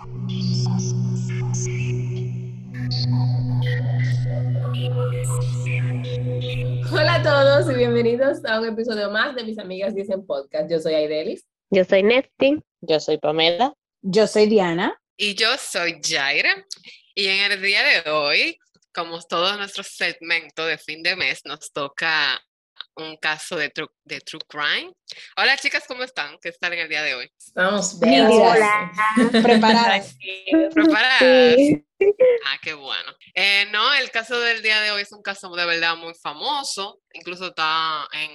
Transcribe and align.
Hola 0.00 0.14
a 7.14 7.22
todos 7.24 7.68
y 7.68 7.74
bienvenidos 7.74 8.44
a 8.44 8.60
un 8.60 8.68
episodio 8.68 9.10
más 9.10 9.34
de 9.34 9.42
Mis 9.42 9.58
Amigas 9.58 9.96
Dicen 9.96 10.24
Podcast. 10.24 10.70
Yo 10.70 10.78
soy 10.78 10.94
Aidelis. 10.94 11.48
Yo 11.70 11.82
soy 11.82 12.04
Nesty. 12.04 12.60
Yo 12.80 13.00
soy 13.00 13.18
Pamela. 13.18 13.74
Yo 14.00 14.28
soy 14.28 14.46
Diana. 14.46 14.96
Y 15.16 15.34
yo 15.34 15.48
soy 15.58 16.00
Jaira. 16.00 16.64
Y 17.16 17.26
en 17.26 17.50
el 17.50 17.60
día 17.60 17.82
de 17.82 18.08
hoy, 18.12 18.56
como 18.94 19.20
todos 19.22 19.58
nuestros 19.58 19.88
segmentos 19.88 20.68
de 20.68 20.78
fin 20.78 21.02
de 21.02 21.16
mes, 21.16 21.40
nos 21.44 21.72
toca 21.72 22.40
un 22.98 23.16
caso 23.16 23.56
de 23.56 23.70
true, 23.70 23.88
de 24.04 24.20
true 24.20 24.40
crime. 24.48 24.92
Hola 25.36 25.56
chicas, 25.56 25.84
¿cómo 25.86 26.02
están? 26.02 26.36
¿Qué 26.42 26.52
tal 26.52 26.72
en 26.72 26.80
el 26.80 26.88
día 26.88 27.02
de 27.02 27.14
hoy? 27.14 27.32
Estamos 27.38 27.98
bien. 28.00 28.26
Hola. 28.26 28.90
Preparadas. 29.42 30.16
¿Preparadas? 30.74 31.20
Sí. 31.56 31.84
Ah, 32.46 32.58
qué 32.62 32.74
bueno. 32.74 33.12
Eh, 33.34 33.66
no, 33.70 33.92
el 33.94 34.10
caso 34.10 34.38
del 34.40 34.62
día 34.62 34.80
de 34.80 34.90
hoy 34.90 35.02
es 35.02 35.12
un 35.12 35.22
caso 35.22 35.50
de 35.54 35.64
verdad 35.64 35.96
muy 35.96 36.14
famoso. 36.14 37.00
Incluso 37.12 37.48
está 37.48 38.08
en, 38.12 38.30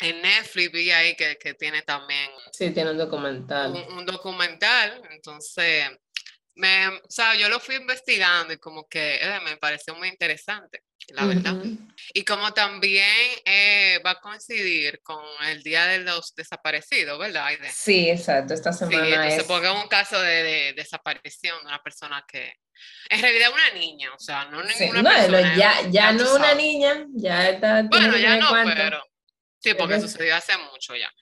en 0.00 0.22
Netflix, 0.22 0.72
vi 0.72 0.90
ahí 0.90 1.14
que, 1.16 1.36
que 1.36 1.54
tiene 1.54 1.82
también 1.82 2.30
Sí, 2.52 2.70
tiene 2.70 2.90
un 2.90 2.98
documental. 2.98 3.72
un, 3.72 3.98
un 3.98 4.06
documental. 4.06 5.02
Entonces, 5.10 5.88
me, 6.54 6.88
o 6.88 7.00
sea, 7.10 7.34
yo 7.34 7.48
lo 7.48 7.60
fui 7.60 7.76
investigando 7.76 8.52
y 8.52 8.58
como 8.58 8.86
que 8.86 9.16
eh, 9.16 9.40
me 9.44 9.56
pareció 9.56 9.94
muy 9.94 10.08
interesante, 10.08 10.82
la 11.08 11.26
verdad. 11.26 11.54
Ujú. 11.56 11.78
Y 12.14 12.24
como 12.24 12.52
también 12.52 13.06
eh, 13.44 14.00
va 14.04 14.12
a 14.12 14.20
coincidir 14.20 15.00
con 15.02 15.22
el 15.46 15.62
Día 15.62 15.86
de 15.86 15.98
los 16.00 16.34
Desaparecidos, 16.34 17.18
¿verdad? 17.18 17.46
Aide? 17.46 17.70
Sí, 17.72 18.08
exacto. 18.10 18.54
Esta 18.54 18.72
Sí, 18.72 18.78
semana 18.80 19.06
entonces 19.08 19.38
es. 19.40 19.44
porque 19.44 19.66
es 19.68 19.74
un 19.82 19.88
caso 19.88 20.20
de, 20.20 20.42
de 20.42 20.72
desaparición 20.74 21.58
de 21.60 21.66
una 21.68 21.82
persona 21.82 22.24
que, 22.26 22.54
en 23.10 23.20
realidad 23.22 23.50
una 23.52 23.70
niña, 23.78 24.12
o 24.14 24.18
sea, 24.18 24.46
no 24.46 24.66
Sí, 24.68 24.74
ninguna 24.84 25.02
no, 25.02 25.10
persona. 25.10 25.56
ya, 25.56 25.80
ya 25.90 26.16
tú 26.16 26.24
no 26.24 26.34
una 26.36 26.54
niña, 26.54 27.06
ya 27.14 27.48
está. 27.50 27.82
Bueno, 27.84 28.16
ya 28.18 28.36
no, 28.36 28.48
cuánto. 28.48 28.74
pero 28.76 29.04
sí, 29.60 29.74
porque 29.74 29.94
Eres- 29.94 30.10
sucedió 30.10 30.34
hace 30.36 30.56
mucho 30.58 30.94
ya. 30.96 31.12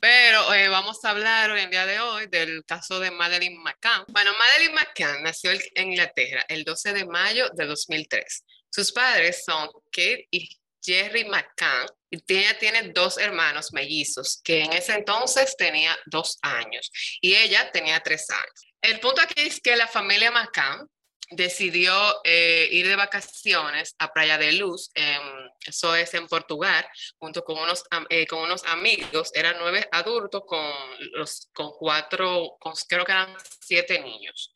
Pero 0.00 0.54
eh, 0.54 0.68
vamos 0.68 1.04
a 1.04 1.10
hablar 1.10 1.50
hoy 1.50 1.60
en 1.60 1.70
día 1.70 1.84
de 1.86 1.98
hoy 1.98 2.26
del 2.28 2.64
caso 2.64 3.00
de 3.00 3.10
Madeleine 3.10 3.58
McCann. 3.58 4.04
Bueno, 4.08 4.30
Madeleine 4.38 4.74
McCann 4.74 5.22
nació 5.24 5.50
en 5.74 5.88
Inglaterra 5.92 6.44
el 6.48 6.62
12 6.64 6.92
de 6.92 7.04
mayo 7.06 7.48
de 7.54 7.66
2003. 7.66 8.44
Sus 8.70 8.92
padres 8.92 9.44
son 9.44 9.68
Kate 9.90 10.28
y 10.30 10.48
Jerry 10.82 11.24
McCann 11.24 11.86
y 12.10 12.22
ella 12.28 12.58
tiene 12.58 12.90
dos 12.94 13.18
hermanos 13.18 13.72
mellizos 13.72 14.40
que 14.42 14.62
en 14.62 14.72
ese 14.72 14.94
entonces 14.94 15.56
tenía 15.56 15.96
dos 16.06 16.38
años 16.42 16.90
y 17.20 17.34
ella 17.34 17.70
tenía 17.70 18.00
tres 18.00 18.30
años. 18.30 18.68
El 18.80 19.00
punto 19.00 19.20
aquí 19.20 19.42
es 19.42 19.60
que 19.60 19.76
la 19.76 19.86
familia 19.86 20.30
McCann 20.30 20.88
decidió 21.30 21.92
eh, 22.24 22.68
ir 22.72 22.88
de 22.88 22.96
vacaciones 22.96 23.94
a 23.98 24.12
Playa 24.12 24.38
de 24.38 24.52
Luz, 24.52 24.90
em, 24.94 25.50
eso 25.66 25.94
es 25.94 26.14
en 26.14 26.26
Portugal, 26.26 26.86
junto 27.18 27.44
con 27.44 27.58
unos, 27.58 27.84
eh, 28.08 28.26
con 28.26 28.40
unos 28.40 28.64
amigos, 28.64 29.30
eran 29.34 29.56
nueve 29.58 29.86
adultos 29.92 30.42
con, 30.46 30.64
los, 31.12 31.50
con 31.52 31.72
cuatro, 31.72 32.56
con, 32.58 32.72
creo 32.88 33.04
que 33.04 33.12
eran 33.12 33.36
siete 33.60 34.00
niños. 34.00 34.52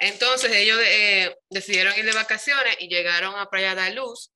Entonces 0.00 0.50
ellos 0.52 0.78
eh, 0.82 1.36
decidieron 1.50 1.96
ir 1.96 2.06
de 2.06 2.12
vacaciones 2.12 2.76
y 2.80 2.88
llegaron 2.88 3.34
a 3.36 3.50
Playa 3.50 3.74
de 3.74 3.94
Luz 3.94 4.32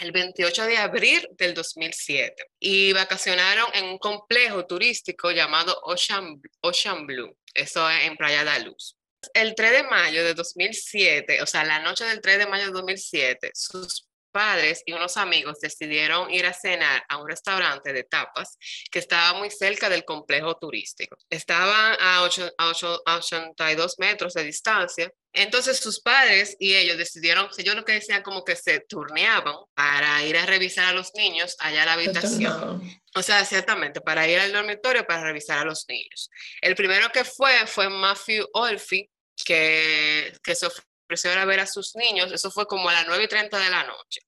el 0.00 0.12
28 0.12 0.66
de 0.66 0.78
abril 0.78 1.28
del 1.32 1.52
2007 1.52 2.34
y 2.58 2.92
vacacionaron 2.92 3.66
en 3.74 3.84
un 3.86 3.98
complejo 3.98 4.66
turístico 4.66 5.30
llamado 5.30 5.78
Ocean, 5.82 6.40
Ocean 6.62 7.06
Blue, 7.06 7.36
eso 7.54 7.88
es 7.90 8.04
en 8.04 8.16
Playa 8.16 8.44
de 8.44 8.64
Luz. 8.64 8.96
El 9.34 9.54
3 9.54 9.72
de 9.72 9.82
mayo 9.82 10.24
de 10.24 10.32
2007, 10.32 11.42
o 11.42 11.46
sea, 11.46 11.64
la 11.64 11.80
noche 11.80 12.04
del 12.04 12.20
3 12.22 12.38
de 12.38 12.46
mayo 12.46 12.66
de 12.66 12.72
2007, 12.72 13.50
sus 13.52 14.08
padres 14.30 14.82
y 14.86 14.92
unos 14.92 15.16
amigos 15.16 15.60
decidieron 15.60 16.30
ir 16.30 16.46
a 16.46 16.52
cenar 16.52 17.04
a 17.08 17.16
un 17.18 17.28
restaurante 17.28 17.92
de 17.92 18.04
tapas 18.04 18.56
que 18.90 18.98
estaba 18.98 19.38
muy 19.38 19.50
cerca 19.50 19.88
del 19.88 20.04
complejo 20.04 20.56
turístico. 20.56 21.16
Estaban 21.28 21.96
a, 22.00 22.22
ocho- 22.22 22.50
a 22.58 22.68
ocho- 22.68 23.02
a 23.06 23.16
82 23.16 23.94
metros 23.98 24.34
de 24.34 24.44
distancia. 24.44 25.12
Entonces 25.32 25.78
sus 25.78 26.00
padres 26.00 26.56
y 26.58 26.74
ellos 26.74 26.98
decidieron, 26.98 27.48
ellos 27.56 27.76
lo 27.76 27.84
que 27.84 27.92
decían 27.92 28.22
como 28.22 28.44
que 28.44 28.56
se 28.56 28.80
turneaban 28.80 29.54
para 29.74 30.24
ir 30.24 30.36
a 30.36 30.44
revisar 30.46 30.86
a 30.86 30.92
los 30.92 31.12
niños 31.14 31.56
allá 31.60 31.82
a 31.84 31.86
la 31.86 31.92
habitación. 31.92 32.82
O 33.14 33.22
sea, 33.22 33.44
ciertamente, 33.44 34.00
para 34.00 34.26
ir 34.26 34.38
al 34.40 34.52
dormitorio 34.52 35.04
para 35.06 35.22
revisar 35.22 35.58
a 35.58 35.64
los 35.64 35.84
niños. 35.88 36.30
El 36.60 36.74
primero 36.74 37.10
que 37.10 37.24
fue 37.24 37.66
fue 37.66 37.88
Matthew 37.88 38.46
Olfi, 38.54 39.08
que, 39.44 40.32
que 40.42 40.54
se 40.54 40.66
ofreció 40.66 40.89
a 41.38 41.44
ver 41.44 41.60
a 41.60 41.66
sus 41.66 41.94
niños. 41.96 42.32
Eso 42.32 42.50
fue 42.50 42.66
como 42.66 42.88
a 42.88 42.92
las 42.92 43.06
9 43.06 43.24
y 43.24 43.28
30 43.28 43.58
de 43.58 43.70
la 43.70 43.84
noche. 43.84 44.20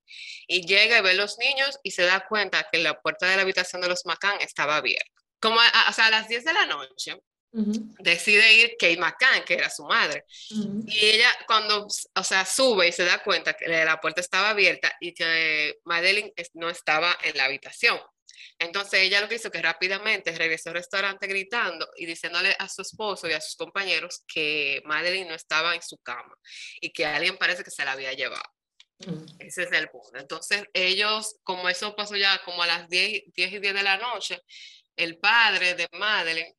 Y 0.47 0.67
llega 0.67 0.99
y 0.99 1.03
ve 1.03 1.11
a 1.11 1.15
los 1.15 1.39
niños 1.39 1.79
y 1.83 1.91
se 1.93 2.03
da 2.03 2.27
cuenta 2.29 2.69
que 2.71 2.79
la 2.79 3.01
puerta 3.01 3.27
de 3.29 3.37
la 3.37 3.43
habitación 3.43 3.81
de 3.83 3.89
los 3.89 4.05
McCann 4.07 4.41
estaba 4.41 4.77
abierta. 4.77 5.11
Como 5.41 5.61
a, 5.61 5.67
a- 5.69 5.91
o 5.91 5.93
sea, 5.93 6.07
a 6.07 6.11
las 6.11 6.29
10 6.29 6.45
de 6.45 6.53
la 6.53 6.67
noche 6.67 7.17
Ujú, 7.55 7.73
decide 7.99 8.55
ir 8.55 8.77
Kate 8.79 8.97
McCann, 8.97 9.45
que 9.45 9.55
era 9.55 9.69
su 9.71 9.85
madre. 9.85 10.25
ujú. 10.51 10.85
Y 10.87 11.07
ella 11.07 11.31
cuando, 11.47 11.87
o 11.87 12.25
sea, 12.25 12.45
sube 12.47 12.89
y 12.89 12.93
se 12.93 13.05
da 13.05 13.23
cuenta 13.23 13.55
que 13.55 13.69
la 13.69 14.01
puerta 14.01 14.21
estaba 14.23 14.51
abierta 14.51 14.93
y 15.01 15.13
que 15.15 15.75
Madeline 15.85 16.33
no 16.55 16.71
estaba 16.71 17.17
en 17.23 17.37
la 17.37 17.45
habitación. 17.45 18.01
Entonces 18.59 19.01
ella 19.01 19.21
lo 19.21 19.29
que 19.29 19.37
hizo 19.37 19.51
que 19.51 19.63
rápidamente 19.63 20.33
regresó 20.33 20.71
al 20.71 20.77
restaurante 20.77 21.27
gritando 21.27 21.89
y 21.97 22.07
diciéndole 22.07 22.55
a 22.59 22.69
su 22.69 22.83
esposo 22.83 23.29
y 23.29 23.33
a 23.33 23.41
sus 23.41 23.57
compañeros 23.57 24.23
que 24.27 24.83
Madeline 24.85 25.29
no 25.29 25.35
estaba 25.35 25.75
en 25.75 25.83
su 25.83 25.99
cama 25.99 26.37
y 26.81 26.93
que 26.93 27.07
alguien 27.07 27.37
parece 27.37 27.65
que 27.65 27.71
se 27.71 27.85
la 27.85 27.93
había 27.93 28.13
llevado. 28.13 28.43
Ujú. 29.07 29.27
Ese 29.39 29.65
es 29.65 29.73
el 29.73 29.89
punto. 29.89 30.19
Entonces 30.19 30.65
ellos, 30.73 31.37
como 31.43 31.69
eso 31.69 31.95
pasó 31.97 32.17
ya 32.17 32.41
como 32.45 32.63
a 32.63 32.67
las 32.67 32.89
10, 32.89 33.25
10 33.35 33.53
y 33.53 33.59
10 33.59 33.75
de 33.75 33.83
la 33.83 33.97
noche, 33.97 34.41
el 34.97 35.19
padre 35.19 35.75
de 35.75 35.89
Madeline 35.93 36.55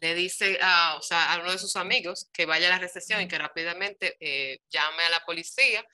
le 0.00 0.14
dice 0.14 0.58
a, 0.62 0.96
o 0.96 1.02
sea, 1.02 1.32
a 1.32 1.40
uno 1.40 1.52
de 1.52 1.58
sus 1.58 1.76
amigos 1.76 2.28
que 2.32 2.46
vaya 2.46 2.68
a 2.68 2.70
la 2.70 2.78
recepción 2.78 3.20
y 3.20 3.28
que 3.28 3.38
rápidamente 3.38 4.16
eh, 4.20 4.60
llame 4.70 5.04
a 5.04 5.10
la 5.10 5.24
policía 5.24 5.84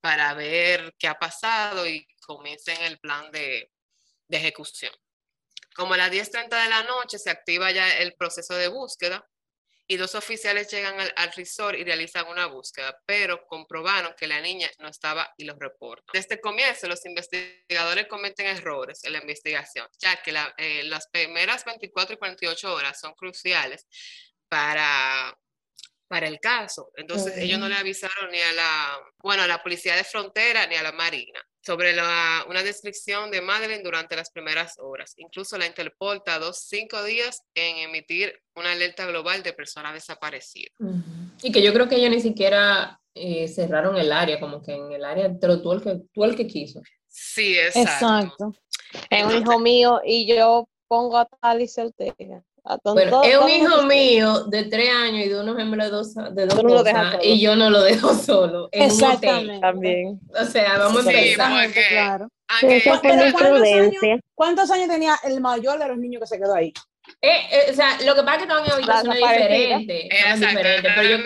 para 0.00 0.34
ver 0.34 0.94
qué 0.98 1.08
ha 1.08 1.14
pasado 1.14 1.86
y 1.86 2.06
comiencen 2.20 2.80
el 2.82 2.98
plan 2.98 3.30
de, 3.30 3.70
de 4.28 4.36
ejecución. 4.38 4.92
Como 5.74 5.94
a 5.94 5.96
las 5.98 6.10
10.30 6.10 6.62
de 6.62 6.68
la 6.70 6.82
noche 6.84 7.18
se 7.18 7.30
activa 7.30 7.70
ya 7.70 7.98
el 7.98 8.14
proceso 8.14 8.54
de 8.54 8.68
búsqueda 8.68 9.28
y 9.88 9.96
dos 9.98 10.14
oficiales 10.16 10.68
llegan 10.70 10.98
al, 10.98 11.12
al 11.16 11.32
resort 11.32 11.78
y 11.78 11.84
realizan 11.84 12.26
una 12.26 12.46
búsqueda, 12.46 12.98
pero 13.06 13.46
comprobaron 13.46 14.14
que 14.18 14.26
la 14.26 14.40
niña 14.40 14.68
no 14.78 14.88
estaba 14.88 15.32
y 15.36 15.44
los 15.44 15.56
reportan. 15.58 16.06
Desde 16.12 16.34
el 16.36 16.40
comienzo, 16.40 16.88
los 16.88 17.04
investigadores 17.06 18.06
cometen 18.08 18.46
errores 18.46 19.04
en 19.04 19.12
la 19.12 19.18
investigación, 19.20 19.86
ya 20.00 20.16
que 20.22 20.32
la- 20.32 20.52
eh, 20.58 20.82
las 20.84 21.06
primeras 21.08 21.64
24 21.64 22.14
y 22.14 22.18
48 22.18 22.74
horas 22.74 22.98
son 22.98 23.14
cruciales 23.14 23.86
para, 24.48 25.38
para 26.08 26.26
el 26.26 26.40
caso. 26.40 26.90
Entonces, 26.96 27.34
ellos 27.38 27.58
no 27.60 27.68
le 27.68 27.76
avisaron 27.76 28.30
ni 28.32 28.40
a 28.40 28.52
la, 28.54 29.00
bueno, 29.18 29.42
a 29.42 29.46
la 29.46 29.62
policía 29.62 29.94
de 29.94 30.04
frontera 30.04 30.66
ni 30.66 30.74
a 30.76 30.82
la 30.82 30.92
marina 30.92 31.40
sobre 31.66 31.92
la- 31.94 32.44
una 32.48 32.62
descripción 32.62 33.30
de 33.32 33.40
Madeleine 33.42 33.82
durante 33.82 34.14
las 34.14 34.30
primeras 34.30 34.76
horas. 34.78 35.14
Incluso 35.16 35.58
la 35.58 35.66
Interpol 35.66 36.22
tardó 36.24 36.52
cinco 36.52 37.02
días 37.02 37.42
en 37.54 37.78
emitir 37.78 38.32
una 38.54 38.70
alerta 38.72 39.04
global 39.06 39.42
de 39.42 39.52
personas 39.52 39.92
desaparecidas. 39.94 40.72
Y 41.42 41.50
que 41.50 41.60
yo 41.62 41.72
creo 41.72 41.88
que 41.88 41.96
ellos 41.96 42.10
ni 42.10 42.20
siquiera 42.20 43.00
eh, 43.18 43.48
cerraron 43.48 43.96
el 43.96 44.12
área, 44.12 44.38
como 44.38 44.62
que 44.62 44.72
en 44.74 44.92
el 44.92 45.04
área, 45.04 45.30
pero 45.40 45.60
tú 45.62 45.72
el 45.72 45.82
que, 45.82 45.96
tú 46.12 46.22
el 46.24 46.36
que 46.36 46.46
quiso. 46.46 46.80
Sí, 47.08 47.58
exacto. 47.58 47.90
Exacto. 48.50 48.52
Es 49.10 49.24
un 49.24 49.36
hijo 49.42 49.58
mío 49.58 50.00
y 50.04 50.26
yo 50.32 50.68
pongo 50.86 51.16
a 51.18 51.28
Alice 51.40 51.80
Ortega. 51.80 52.14
A 52.36 52.42
ton- 52.42 52.55
Bueno, 52.84 53.22
es 53.22 53.36
un 53.38 53.48
hijo 53.48 53.82
mío 53.84 54.44
de 54.44 54.64
tres 54.64 54.90
años 54.90 55.24
y 55.26 55.28
de 55.28 55.40
unos 55.40 55.58
hembras 55.58 55.86
de 55.86 55.96
dos, 55.96 56.14
de 56.14 56.46
dos 56.46 56.62
no 56.64 56.68
cosas, 56.70 57.16
y 57.22 57.40
yo 57.40 57.54
no 57.54 57.70
lo 57.70 57.82
dejo 57.82 58.12
solo 58.14 58.68
en 58.72 58.82
un 58.82 58.90
hotel. 58.90 59.12
Exactamente. 59.12 59.60
También. 59.60 60.20
O 60.40 60.44
sea, 60.44 60.78
vamos 60.78 61.04
Sí, 61.04 61.08
a 61.08 61.12
empezar. 61.64 61.70
claro. 61.88 62.28
Imprudencia. 63.28 64.20
¿Cuántos 64.34 64.70
años 64.70 64.88
tenía 64.88 65.16
el 65.24 65.40
mayor 65.40 65.78
de 65.78 65.88
los 65.88 65.98
niños 65.98 66.20
que 66.20 66.26
se 66.26 66.38
quedó 66.38 66.54
ahí? 66.54 66.72
Eh, 67.22 67.40
eh, 67.50 67.70
o 67.70 67.74
sea, 67.74 67.98
lo 68.04 68.14
que 68.14 68.22
pasa 68.22 68.32
es 68.34 68.38
que 68.38 68.42
estaban 68.44 68.64
en 68.66 68.72
habitaciones 68.72 69.16
diferentes. 69.18 70.02
Diferentes, 70.38 70.92
pero, 70.94 71.08
yo- 71.08 71.18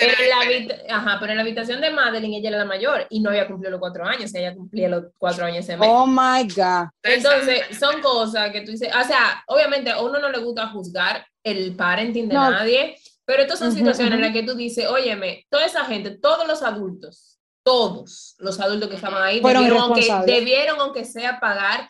pero 0.00 0.12
en 0.22 0.28
la 0.30 0.40
habita- 0.40 0.76
ajá, 0.96 1.16
pero 1.20 1.32
en 1.32 1.36
la 1.36 1.42
habitación 1.42 1.80
de 1.82 1.90
Madeline 1.90 2.34
ella 2.38 2.48
era 2.48 2.58
la 2.58 2.64
mayor 2.64 3.06
y 3.10 3.20
no 3.20 3.30
había 3.30 3.46
cumplido 3.46 3.70
los 3.72 3.80
cuatro 3.80 4.04
años, 4.06 4.34
ella 4.34 4.54
cumplía 4.54 4.88
los 4.88 5.04
cuatro 5.18 5.44
años 5.44 5.58
ese 5.58 5.76
mes. 5.76 5.88
Oh 5.92 6.06
my 6.06 6.42
God. 6.54 6.88
Entonces, 7.02 7.62
son 7.78 8.00
cosas 8.00 8.50
que 8.50 8.62
tú 8.62 8.70
dices, 8.72 8.88
o 8.94 9.04
sea, 9.06 9.44
obviamente 9.46 9.90
a 9.90 10.00
uno 10.00 10.18
no 10.18 10.30
le 10.30 10.38
gusta 10.38 10.68
juzgar 10.68 11.24
el 11.44 11.76
parenting 11.76 12.28
de 12.28 12.34
No. 12.34 12.50
nadie, 12.50 12.96
pero 13.24 13.42
estas 13.42 13.58
son 13.58 13.72
situaciones 13.72 14.14
en 14.14 14.18
ujú. 14.20 14.24
las 14.24 14.32
que 14.32 14.42
tú 14.42 14.54
dices, 14.56 14.86
óyeme, 14.86 15.44
toda 15.50 15.66
esa 15.66 15.84
gente, 15.84 16.10
todos 16.18 16.48
los 16.48 16.62
adultos, 16.62 17.38
todos 17.62 18.36
los 18.38 18.58
adultos 18.58 18.88
que 18.88 18.96
estaban 18.96 19.22
ahí, 19.22 19.40
Fueron 19.40 19.64
debieron 19.64 19.82
aunque, 19.92 20.12
debieron, 20.32 20.80
aunque 20.80 21.04
sea, 21.04 21.38
pagar 21.40 21.88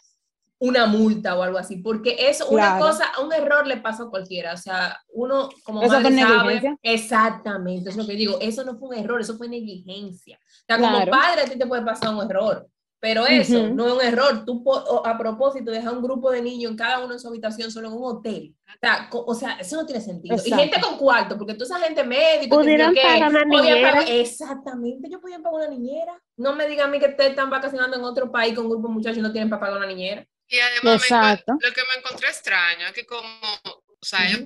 una 0.58 0.86
multa 0.86 1.36
o 1.38 1.42
algo 1.42 1.58
así, 1.58 1.76
porque 1.76 2.16
eso, 2.18 2.48
una 2.48 2.78
Claro. 2.78 2.86
cosa, 2.86 3.04
un 3.22 3.32
error 3.32 3.66
le 3.66 3.76
pasa 3.76 4.04
a 4.04 4.08
cualquiera, 4.10 4.54
o 4.54 4.56
sea, 4.56 4.98
uno 5.12 5.50
como 5.64 5.82
Eso 5.82 5.92
madre 6.00 6.18
sabe, 6.18 6.78
exactamente, 6.82 7.90
es 7.90 7.96
lo 7.96 8.06
que 8.06 8.14
digo, 8.14 8.38
eso 8.40 8.64
no 8.64 8.76
fue 8.78 8.88
un 8.90 8.94
error, 9.04 9.20
eso 9.20 9.36
fue 9.36 9.48
negligencia. 9.48 10.38
O 10.38 10.64
sea, 10.66 10.78
como 10.78 10.96
Claro. 10.96 11.10
padre 11.10 11.42
a 11.42 11.44
ti 11.44 11.58
te 11.58 11.66
puede 11.66 11.82
pasar 11.82 12.14
un 12.14 12.22
error, 12.22 12.66
pero 12.98 13.26
eso 13.26 13.64
Ujú. 13.64 13.74
no 13.74 13.86
es 13.86 13.92
un 13.92 14.00
error, 14.00 14.44
tú 14.46 14.64
a 15.04 15.18
propósito 15.18 15.70
dejar 15.70 15.92
un 15.92 16.02
grupo 16.02 16.30
de 16.30 16.40
niños 16.40 16.70
en 16.70 16.76
cada 16.78 17.04
uno 17.04 17.12
en 17.12 17.20
su 17.20 17.28
habitación 17.28 17.70
solo 17.70 17.88
en 17.88 17.94
un 17.94 18.04
hotel. 18.04 18.54
O 18.66 18.78
sea, 18.80 19.08
o 19.12 19.34
sea, 19.34 19.52
eso 19.60 19.76
no 19.76 19.84
tiene 19.86 20.00
sentido. 20.00 20.34
Y 20.36 20.38
Exacto. 20.38 20.56
gente 20.56 20.80
con 20.80 20.96
cuarto, 20.98 21.36
porque 21.36 21.52
toda 21.54 21.76
esa 21.76 21.86
gente 21.86 22.02
médico, 22.02 22.40
que 22.42 22.48
yo 22.48 22.72
Pudieron 22.72 22.94
qué, 22.94 23.02
pagar 23.02 23.30
una 23.30 23.44
niñera. 23.44 23.90
pagar- 23.90 24.08
exactamente, 24.10 25.06
ellos 25.06 25.20
podían 25.20 25.42
pagar 25.42 25.60
una 25.60 25.68
niñera. 25.68 26.18
No 26.38 26.54
me 26.54 26.66
digan 26.66 26.88
a 26.88 26.90
mí 26.90 26.98
que 26.98 27.06
ustedes 27.08 27.30
están 27.30 27.50
vacacionando 27.50 27.96
en 27.96 28.04
otro 28.04 28.32
país 28.32 28.54
con 28.54 28.64
un 28.64 28.70
grupo 28.72 28.88
de 28.88 28.94
muchachos 28.94 29.18
y 29.18 29.22
no 29.22 29.30
tienen 29.32 29.50
para 29.50 29.60
pagar 29.60 29.76
una 29.76 29.86
niñera. 29.86 30.26
Y 30.48 30.58
además 30.60 31.02
me 31.10 31.18
lo 31.60 31.72
que 31.72 31.82
me 31.82 31.98
encontré 31.98 32.28
extraño 32.28 32.86
es 32.86 32.92
que 32.92 33.04
como, 33.04 33.28
o 33.64 33.82
sea, 34.00 34.28
ellos 34.28 34.40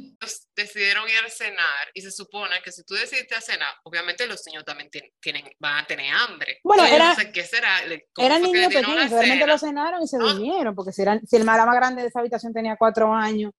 decidieron 0.57 1.07
ir 1.09 1.19
a 1.27 1.29
cenar 1.29 1.89
y 1.93 2.01
se 2.01 2.11
supone 2.11 2.61
que 2.63 2.73
si 2.73 2.85
tú 2.85 2.95
decidiste 2.95 3.35
a 3.35 3.41
cenar, 3.41 3.75
obviamente 3.85 4.27
los 4.27 4.41
niños 4.47 4.65
también 4.65 4.89
tien- 4.91 5.13
tienen, 5.21 5.45
van 5.59 5.85
a 5.85 5.87
tener 5.87 6.11
hambre. 6.15 6.59
Bueno, 6.65 6.85
Entonces, 6.85 6.97
era- 7.07 7.09
no 7.15 7.21
sé 7.21 7.33
qué 7.33 7.45
será. 7.45 7.81
Eran 8.17 8.43
niños 8.43 8.73
pequeños, 8.73 9.11
realmente 9.11 9.47
lo 9.47 9.59
cenaron 9.59 10.03
y 10.03 10.07
se 10.09 10.17
No. 10.17 10.29
durmieron, 10.33 10.75
porque 10.75 10.93
si, 10.93 11.03
eran, 11.03 11.21
si 11.27 11.37
el 11.37 11.45
la 11.45 11.67
más 11.67 11.75
grande 11.77 12.01
de 12.03 12.09
esa 12.09 12.21
habitación 12.21 12.55
tenía 12.55 12.77
cuatro 12.77 13.13
años, 13.13 13.53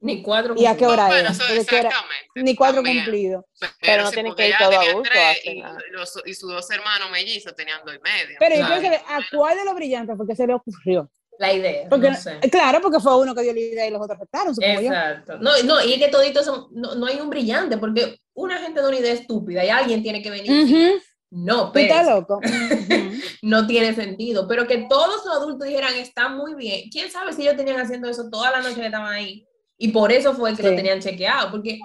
Ni 0.00 0.22
cuatro. 0.22 0.54
¿y 0.58 0.66
a 0.66 0.76
qué 0.76 0.84
hora 0.86 1.06
Bueno, 1.06 1.30
exactamente. 1.30 2.28
ni 2.34 2.54
cuatro 2.54 2.82
cumplidos. 2.82 3.44
Pero 3.80 4.02
no 4.02 4.08
sí, 4.10 4.14
tienen 4.16 4.34
que 4.34 4.48
ir 4.48 4.54
tres 4.58 4.68
a 4.70 5.48
y, 5.50 5.62
los- 5.90 6.22
y 6.26 6.34
sus 6.34 6.50
dos 6.52 6.70
hermanos 6.70 7.10
mellizos 7.10 7.54
tenían 7.56 7.80
dos 7.84 7.94
y 7.94 7.98
medio. 8.00 8.36
Pero 8.38 8.56
yo 8.56 8.80
que 8.82 8.96
a 8.96 9.20
cuál 9.32 9.56
de 9.56 9.64
los 9.64 9.74
brillantes 9.74 10.14
fue 10.18 10.26
que 10.26 10.36
se 10.36 10.46
le 10.46 10.52
ocurrió. 10.52 11.10
La 11.38 11.52
idea, 11.52 11.86
Porque, 11.88 12.10
no 12.10 12.16
sé. 12.16 12.38
Claro, 12.50 12.80
porque 12.80 13.00
fue 13.00 13.18
uno 13.18 13.34
que 13.34 13.42
dio 13.42 13.52
la 13.52 13.60
idea 13.60 13.86
y 13.86 13.90
los 13.90 14.00
otros 14.02 14.16
aceptaron, 14.16 14.54
supongo 14.54 14.80
yo. 14.80 14.86
Exacto. 14.88 15.38
No, 15.40 15.50
no, 15.64 15.84
y 15.84 15.92
es 15.92 15.98
que 15.98 16.08
toditos 16.08 16.44
son, 16.46 16.68
no, 16.72 16.94
no 16.94 17.06
hay 17.06 17.20
un 17.20 17.28
brillante, 17.30 17.76
porque 17.78 18.18
una 18.34 18.58
gente 18.58 18.80
de 18.80 18.88
una 18.88 18.98
idea 18.98 19.12
estúpida 19.12 19.64
y 19.64 19.68
alguien 19.68 20.02
tiene 20.02 20.22
que 20.22 20.30
venir. 20.30 20.50
Ujú, 20.64 21.00
No, 21.30 21.72
Tú 21.72 21.78
estás 21.78 22.06
pero 22.06 22.20
loco. 22.20 22.40
No 23.42 23.66
tiene 23.66 23.94
sentido. 23.94 24.48
Pero 24.48 24.66
que 24.66 24.86
todos 24.88 25.08
los 25.24 25.36
adultos 25.36 25.66
dijeran, 25.68 25.94
está 25.96 26.28
muy 26.28 26.54
bien. 26.54 26.88
¿Quién 26.90 27.10
sabe 27.10 27.32
si 27.32 27.42
ellos 27.42 27.56
tenían 27.56 27.78
haciendo 27.80 28.08
eso 28.08 28.28
toda 28.30 28.50
la 28.50 28.60
noche 28.60 28.76
que 28.76 28.86
estaban 28.86 29.12
ahí? 29.12 29.46
Y 29.78 29.88
por 29.88 30.10
eso 30.10 30.34
fue 30.34 30.56
que 30.56 30.62
lo 30.62 30.70
Sí. 30.70 30.76
tenían 30.76 31.00
chequeado, 31.00 31.50
porque, 31.50 31.78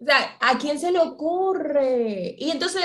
o 0.00 0.04
sea, 0.04 0.36
¿a 0.40 0.56
quién 0.58 0.78
se 0.78 0.90
le 0.90 0.98
ocurre? 0.98 2.34
Y 2.38 2.50
entonces, 2.50 2.82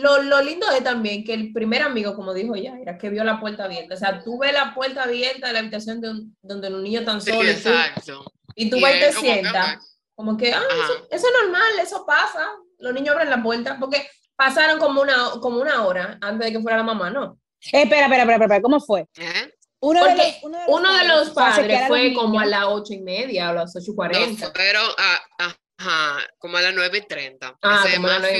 lo, 0.00 0.22
lo 0.22 0.40
lindo 0.42 0.66
es 0.70 0.82
también 0.82 1.24
que 1.24 1.34
el 1.34 1.52
primer 1.52 1.82
amigo, 1.82 2.14
como 2.14 2.32
dijo 2.34 2.54
Yaira, 2.56 2.98
que 2.98 3.10
vio 3.10 3.24
la 3.24 3.40
puerta 3.40 3.64
abierta. 3.64 3.94
O 3.94 3.96
sea, 3.96 4.22
tú 4.22 4.38
ves 4.38 4.52
la 4.52 4.74
puerta 4.74 5.04
abierta 5.04 5.46
de 5.48 5.52
la 5.52 5.58
habitación 5.60 6.00
de 6.00 6.10
un, 6.10 6.36
donde 6.42 6.68
un 6.68 6.82
niño 6.82 7.04
tan 7.04 7.20
Sí, 7.20 7.30
solo 7.30 7.42
y 7.50 7.54
tú, 7.54 7.68
exacto. 7.68 8.32
y 8.54 8.70
tú 8.70 8.80
vas 8.80 8.94
y 8.96 9.00
te 9.00 9.12
sientas. 9.12 9.96
Como 10.14 10.36
que, 10.36 10.52
ah, 10.52 10.60
eso, 10.70 11.06
eso 11.10 11.26
es 11.26 11.32
normal, 11.42 11.78
eso 11.80 12.04
pasa. 12.06 12.48
Los 12.78 12.92
niños 12.92 13.14
abren 13.14 13.30
la 13.30 13.42
puerta, 13.42 13.76
porque 13.78 14.08
pasaron 14.36 14.78
como 14.78 15.00
una, 15.02 15.30
como 15.40 15.60
una 15.60 15.84
hora 15.86 16.18
antes 16.20 16.46
de 16.46 16.52
que 16.52 16.60
fuera 16.60 16.78
la 16.78 16.82
mamá, 16.84 17.10
¿no? 17.10 17.38
Eh, 17.72 17.82
espera, 17.82 18.06
espera, 18.06 18.22
espera, 18.22 18.44
espera, 18.44 18.60
¿cómo 18.62 18.80
fue? 18.80 19.06
¿Eh? 19.16 19.52
Uno 19.80 20.04
de 20.04 20.10
Porque 20.10 20.22
los, 20.26 20.42
uno 20.42 20.58
de 20.58 20.64
los 20.66 20.80
Uno 20.80 21.24
de 21.24 21.34
padres 21.34 21.78
los 21.80 21.88
fue 21.88 21.98
padres 21.98 22.16
como 22.16 22.40
a 22.40 22.46
las 22.46 22.64
ocho 22.66 22.92
y 22.94 23.00
media 23.00 23.46
o 23.48 23.50
a 23.50 23.54
las 23.54 23.76
ocho 23.76 23.84
y 23.86 23.90
No, 23.90 23.96
cuarenta. 23.96 24.52
fueron 24.54 24.86
a, 24.98 25.56
ajá, 25.78 26.28
como 26.38 26.56
a 26.58 26.62
las 26.62 26.74
nueve 26.74 26.98
y 26.98 27.06
treinta. 27.06 27.56
Ah, 27.62 27.84
Ese 27.86 27.96
como 27.96 28.08
a 28.08 28.18
las. 28.18 28.32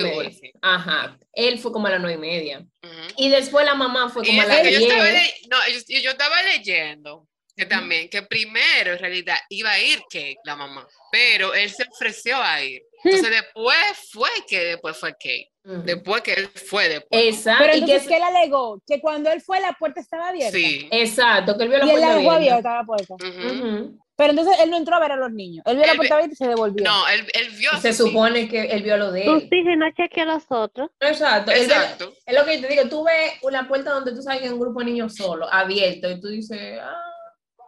Ajá. 0.61 1.19
Él 1.33 1.59
fue 1.59 1.73
como 1.73 1.87
a 1.87 1.91
las 1.91 2.01
nueve 2.01 2.15
y 2.17 2.19
media. 2.21 2.59
Ujú. 2.59 2.93
Y 3.17 3.31
después 3.31 3.65
la 3.65 3.75
mamá 3.75 4.11
fue 4.11 4.23
Y 4.25 4.27
como 4.29 4.43
a 4.43 4.47
las 4.47 4.61
que 4.61 4.73
yo 4.73 4.79
estaba, 4.81 5.05
le- 5.05 5.35
no, 5.51 5.57
yo, 5.69 6.01
yo 6.01 6.11
estaba 6.11 6.43
leyendo 6.43 7.27
que 7.57 7.67
también, 7.67 8.09
que 8.09 8.23
primero 8.23 8.93
en 8.93 8.99
realidad 9.01 9.37
iba 9.49 9.71
a 9.73 9.81
ir 9.81 9.99
Kate, 10.11 10.37
la 10.45 10.55
mamá, 10.55 10.87
pero 11.11 11.55
él 11.55 11.69
se 11.71 11.85
ofreció 11.91 12.37
a 12.41 12.63
ir. 12.63 12.83
Entonces 13.03 13.31
después 13.31 13.77
fue 14.13 14.31
que 14.49 14.61
después 14.61 14.97
fue 14.97 15.13
Kate, 15.13 15.51
Ujú. 15.58 15.58
Después 15.85 16.23
que 16.23 16.33
él 16.35 16.49
fue 16.49 16.89
después. 16.89 17.23
Exacto. 17.37 17.65
Pero 17.65 17.77
y 17.77 17.85
que 17.85 17.93
entonces, 17.93 18.09
¿qué 18.09 18.19
le 18.19 18.25
alegó? 18.39 18.81
Que 18.87 19.01
cuando 19.01 19.31
él 19.31 19.41
fue, 19.41 19.61
la 19.61 19.73
puerta 19.75 20.01
estaba 20.01 20.29
abierta. 20.29 20.57
Sí. 20.57 20.89
Exacto, 20.91 21.57
que 21.57 21.65
él 21.65 21.69
vio 21.71 21.79
la 21.79 21.85
Y 21.87 21.89
él 21.91 21.95
puerta 21.97 22.09
la 22.09 22.15
dejó 22.19 22.31
abierta. 22.33 22.57
abierta 22.59 22.75
la 22.75 22.85
puerta. 22.85 23.15
Ujú. 23.15 23.67
Ujú. 23.77 23.99
Pero 24.17 24.31
entonces 24.31 24.57
él 24.61 24.71
no 24.71 24.77
entró 24.79 24.97
a 24.97 25.01
ver 25.01 25.13
a 25.13 25.17
los 25.17 25.31
niños. 25.31 25.63
Él 25.67 25.77
vio 25.77 25.87
la 25.87 25.93
Él 25.93 25.97
puerta 25.99 26.15
abierta 26.17 26.33
y 26.33 26.37
se 26.37 26.49
devolvió. 26.49 26.85
No, 26.85 27.07
él, 27.09 27.21
él 27.35 27.51
vio 27.57 27.71
Se 27.81 27.91
hijos. 27.91 27.97
supone 27.99 28.49
que 28.49 28.63
él 28.63 28.83
vio 28.83 28.97
lo 28.97 29.13
de 29.13 29.23
Tú 29.25 29.35
él. 29.37 29.49
sí, 29.49 29.63
no 29.77 29.87
chequeé 29.93 30.23
a 30.25 30.27
los 30.27 30.43
otros. 30.51 30.91
Exacto. 30.99 31.53
él 31.53 31.63
Exacto. 31.63 32.13
Es 32.27 32.35
lo 32.37 32.45
que 32.45 32.57
yo 32.61 32.67
te 32.67 32.75
digo, 32.75 32.89
tú 32.89 33.05
ves 33.05 33.35
una 33.43 33.69
puerta 33.69 33.93
donde 33.93 34.13
tú 34.13 34.21
sabes 34.23 34.41
que 34.41 34.47
hay 34.49 34.53
un 34.53 34.59
grupo 34.59 34.81
de 34.81 34.87
niños 34.87 35.15
solo, 35.15 35.47
abierto, 35.53 36.11
y 36.11 36.21
tú 36.21 36.27
dices, 36.29 36.81
ah, 36.83 37.01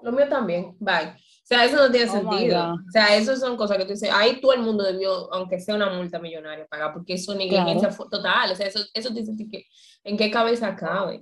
lo 0.03 0.11
mío 0.11 0.27
también, 0.29 0.75
bye. 0.81 1.13
O 1.51 1.55
sea, 1.57 1.65
eso 1.65 1.77
no 1.77 1.91
tiene 1.91 2.09
Oh 2.09 2.13
sentido. 2.13 2.75
O 2.75 2.91
sea, 2.93 3.17
eso 3.17 3.37
son 3.37 3.57
cosas 3.57 3.77
que 3.77 3.85
tú 3.85 3.91
dices, 3.91 4.09
ahí 4.13 4.41
todo 4.41 4.53
el 4.53 4.61
mundo 4.61 4.85
debió, 4.85 5.33
aunque 5.35 5.59
sea 5.59 5.75
una 5.75 5.91
multa 5.91 6.21
millonaria, 6.21 6.65
pagar, 6.69 6.93
porque 6.93 7.15
eso 7.15 7.33
es 7.33 7.39
negligencia 7.39 7.91
fu- 7.91 8.09
total. 8.09 8.53
O 8.53 8.55
sea, 8.55 8.69
eso, 8.69 8.81
eso 8.95 9.09
te 9.13 9.21
dice 9.23 9.33
que, 9.51 9.67
¿en 10.05 10.17
qué 10.17 10.31
cabeza 10.31 10.77
cabe? 10.77 11.21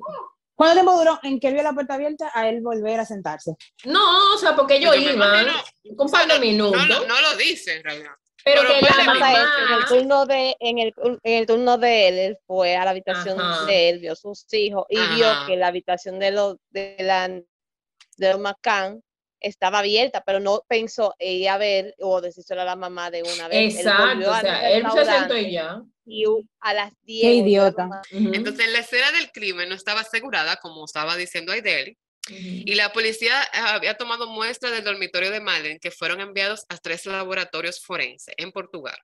¿Cuánto 0.55 0.75
tiempo 0.75 0.99
duró 0.99 1.19
en 1.23 1.41
que 1.41 1.49
él 1.49 1.55
vio 1.55 1.63
la 1.63 1.73
puerta 1.73 1.95
abierta 1.95 2.31
a 2.35 2.47
él 2.49 2.61
volver 2.61 3.01
a 3.01 3.07
sentarse? 3.07 3.55
No, 3.87 4.35
o 4.35 4.37
sea, 4.37 4.55
porque 4.55 4.77
ellos 4.77 4.95
Yo 4.97 5.13
imagino- 5.13 5.53
con 5.97 6.07
un 6.09 6.13
par 6.13 6.27
de 6.29 6.39
minutos, 6.41 6.89
no, 6.89 7.07
no 7.07 7.21
lo 7.23 7.37
dice 7.39 7.77
en 7.77 7.85
realidad. 7.85 8.11
pero 8.45 8.63
pero 8.67 8.75
que 8.75 8.85
la. 8.85 9.05
Pasa 9.07 9.33
eso, 9.33 9.41
en 9.57 9.63
el 9.63 9.71
mamá... 9.71 9.87
turno 9.89 10.27
de, 10.27 10.57
en 10.61 10.79
el, 10.79 10.95
en 11.23 11.35
el 11.39 11.47
turno 11.47 11.79
de 11.79 12.09
él, 12.09 12.19
él 12.19 12.39
fue 12.47 12.77
a 12.77 12.85
la 12.85 12.91
habitación 12.91 13.41
Ajá. 13.41 13.65
de 13.65 13.89
él, 13.89 13.99
vio 14.01 14.15
sus 14.15 14.45
hijos 14.53 14.85
y 14.91 14.99
vio 15.15 15.27
que 15.47 15.57
la 15.57 15.69
habitación 15.69 16.19
de 16.19 16.33
los 16.33 16.57
de 16.71 16.97
la 17.01 17.29
de 17.29 18.33
los 18.33 18.39
McCann 18.41 19.03
estaba 19.41 19.81
abierta, 19.81 20.23
pero 20.25 20.41
no 20.41 20.63
pensó 20.69 21.15
ir 21.19 21.49
a 21.49 21.59
ver 21.59 21.95
o 21.99 22.21
decírselo 22.21 22.63
a 22.63 22.65
la 22.65 22.77
mamá 22.77 23.11
de 23.11 23.23
una 23.23 23.49
vez. 23.49 23.75
Él 23.75 23.81
Exacto, 23.81 24.07
volvió 24.09 24.31
o 24.31 24.41
sea, 24.41 24.71
él 24.71 24.85
se 24.93 25.05
sentó 25.05 25.37
y 25.37 25.53
ya. 25.53 25.83
y 26.05 26.25
a 26.61 26.75
las 26.75 26.93
10. 27.03 27.23
Qué 27.23 27.35
idiota. 27.35 27.89
Entonces 28.11 28.73
la 28.73 28.81
escena 28.81 29.13
del 29.13 29.31
crimen 29.31 29.69
no 29.69 29.75
estaba 29.75 30.01
asegurada, 30.01 30.57
como 30.57 30.85
estaba 30.85 31.17
diciendo 31.17 31.53
Aideli, 31.53 31.97
y 32.31 32.75
la 32.75 32.93
policía 32.93 33.41
ah, 33.53 33.75
había 33.75 33.95
tomado 33.97 34.27
muestras 34.29 34.73
del 34.73 34.85
dormitorio 34.85 35.31
de 35.31 35.41
Madeleine 35.41 35.81
que 35.81 35.91
fueron 35.91 36.21
enviados 36.21 36.65
a 36.69 36.77
tres 36.79 37.07
laboratorios 37.07 37.81
forenses 37.81 38.35
en 38.37 38.53
Portugal. 38.53 38.97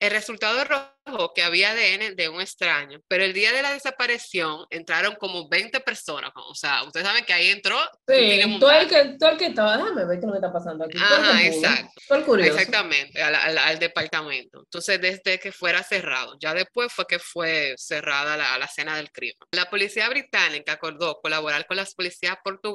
El 0.00 0.10
resultado 0.10 0.60
arrojó 0.60 1.32
que 1.34 1.42
había 1.42 1.70
ADN 1.70 2.14
de 2.16 2.28
un 2.28 2.40
extraño, 2.40 3.00
pero 3.08 3.24
el 3.24 3.32
día 3.32 3.52
de 3.52 3.62
la 3.62 3.72
desaparición 3.72 4.66
entraron 4.70 5.16
como 5.16 5.48
20 5.48 5.80
personas, 5.80 6.30
o 6.34 6.54
sea, 6.54 6.82
ustedes 6.84 7.06
saben 7.06 7.24
que 7.24 7.32
ahí 7.32 7.48
entró 7.50 7.78
Sí, 8.06 8.40
tú 8.60 8.68
el 8.68 8.88
que, 8.88 9.16
tú 9.18 9.26
el 9.26 9.36
que 9.36 9.46
estaba, 9.46 9.76
déjame 9.76 10.04
ver 10.04 10.20
qué 10.20 10.26
que 10.26 10.34
está 10.34 10.52
pasando 10.52 10.84
aquí. 10.84 10.98
Ajá, 10.98 11.44
exacto. 11.46 12.14
el 12.14 12.24
curioso. 12.24 12.52
Exactamente, 12.52 13.22
al, 13.22 13.34
al- 13.34 13.58
al 13.58 13.78
departamento. 13.78 14.60
Entonces, 14.60 15.00
desde 15.00 15.38
que 15.38 15.52
fuera 15.52 15.82
cerrado, 15.82 16.36
ya 16.40 16.54
después 16.54 16.92
fue 16.92 17.06
que 17.06 17.18
fue 17.18 17.74
cerrada 17.78 18.36
la, 18.36 18.58
la 18.58 18.64
escena 18.66 18.96
del 18.96 19.10
crimen. 19.10 19.36
La 19.52 19.68
policía 19.70 20.08
británica 20.08 20.72
acordó 20.72 21.20
colaborar 21.22 21.66
con 21.66 21.76
las 21.76 21.94
policías 21.94 22.36
portuguesas 22.44 22.65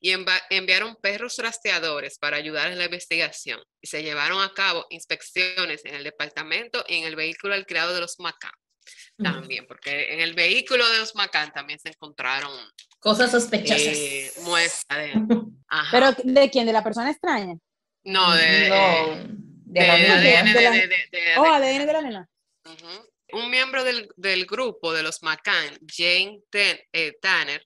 y 0.00 0.10
enva- 0.12 0.42
enviaron 0.50 0.96
perros 0.96 1.36
rastreadores 1.38 2.18
para 2.18 2.36
ayudar 2.36 2.70
en 2.70 2.78
la 2.78 2.84
investigación. 2.86 3.60
Y 3.80 3.86
se 3.86 4.02
llevaron 4.02 4.42
a 4.42 4.52
cabo 4.54 4.86
inspecciones 4.90 5.84
en 5.84 5.94
el 5.94 6.04
departamento 6.04 6.84
y 6.88 6.96
en 6.98 7.04
el 7.04 7.16
vehículo 7.16 7.54
alquilado 7.54 7.94
de 7.94 8.00
los 8.00 8.18
Macán 8.20 8.52
también, 9.22 9.66
porque 9.68 10.14
en 10.14 10.20
el 10.20 10.34
vehículo 10.34 10.88
de 10.88 10.98
los 10.98 11.14
Macán 11.14 11.52
también 11.52 11.78
se 11.78 11.90
encontraron 11.90 12.50
Cosas 12.98 13.30
sospechosas. 13.30 13.82
eh, 13.86 14.32
muestras 14.42 14.98
de... 14.98 15.12
Ajá. 15.68 15.88
¿Pero 15.90 16.12
de 16.24 16.50
quién? 16.50 16.66
¿De 16.66 16.72
la 16.72 16.82
persona 16.82 17.10
extraña? 17.10 17.54
no, 18.04 18.34
de... 18.34 18.68
no, 18.68 19.16
de, 19.66 19.80
de 19.82 19.86
la. 19.86 19.94
ADN 19.94 20.44
de 20.44 20.58
de- 20.58 20.62
la- 20.64 20.70
de- 20.70 20.88
de- 20.88 21.08
de- 21.12 21.36
Oh, 21.36 21.42
de- 21.44 21.48
ADN 21.50 21.86
de 21.86 21.92
la 21.92 22.02
nena. 22.02 22.28
Ujú. 22.64 23.10
Un 23.32 23.50
miembro 23.50 23.84
del, 23.84 24.08
del 24.16 24.44
grupo 24.46 24.92
de 24.92 25.02
los 25.04 25.22
McCann, 25.22 25.78
Jane 25.86 26.40
Ten- 26.50 26.80
eh, 26.92 27.12
Tanner, 27.22 27.64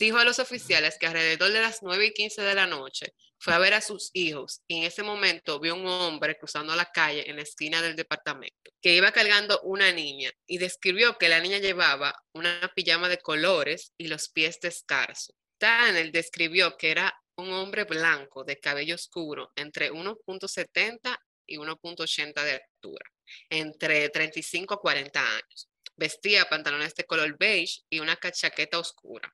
dijo 0.00 0.16
a 0.16 0.24
los 0.24 0.38
oficiales 0.38 0.96
que 0.98 1.06
alrededor 1.06 1.52
de 1.52 1.60
las 1.60 1.82
9 1.82 2.06
y 2.06 2.12
15 2.14 2.40
de 2.40 2.54
la 2.54 2.66
noche 2.66 3.12
fue 3.38 3.52
a 3.52 3.58
ver 3.58 3.74
a 3.74 3.82
sus 3.82 4.10
hijos 4.14 4.62
y 4.66 4.78
en 4.78 4.84
ese 4.84 5.02
momento 5.02 5.60
vio 5.60 5.74
un 5.74 5.86
hombre 5.86 6.38
cruzando 6.38 6.74
la 6.74 6.86
calle 6.86 7.28
en 7.28 7.36
la 7.36 7.42
esquina 7.42 7.82
del 7.82 7.96
departamento 7.96 8.70
que 8.80 8.94
iba 8.94 9.12
cargando 9.12 9.60
una 9.60 9.92
niña 9.92 10.30
y 10.46 10.56
describió 10.56 11.18
que 11.18 11.28
la 11.28 11.38
niña 11.38 11.58
llevaba 11.58 12.14
una 12.32 12.72
pijama 12.74 13.10
de 13.10 13.18
colores 13.18 13.92
y 13.98 14.08
los 14.08 14.30
pies 14.30 14.58
descalzos. 14.60 15.36
Tanner 15.58 16.10
describió 16.10 16.78
que 16.78 16.92
era 16.92 17.14
un 17.36 17.52
hombre 17.52 17.84
blanco 17.84 18.42
de 18.42 18.58
cabello 18.58 18.94
oscuro 18.94 19.52
entre 19.54 19.92
1.70 19.92 21.14
y 21.46 21.58
1.80 21.58 22.42
de 22.42 22.52
altura 22.52 23.04
entre 23.50 24.08
35 24.08 24.74
a 24.74 24.80
40 24.80 25.20
años. 25.20 25.68
Vestía 25.94 26.46
pantalones 26.46 26.94
de 26.94 27.04
color 27.04 27.36
beige 27.38 27.82
y 27.90 28.00
una 28.00 28.16
chaqueta 28.16 28.78
oscura. 28.78 29.30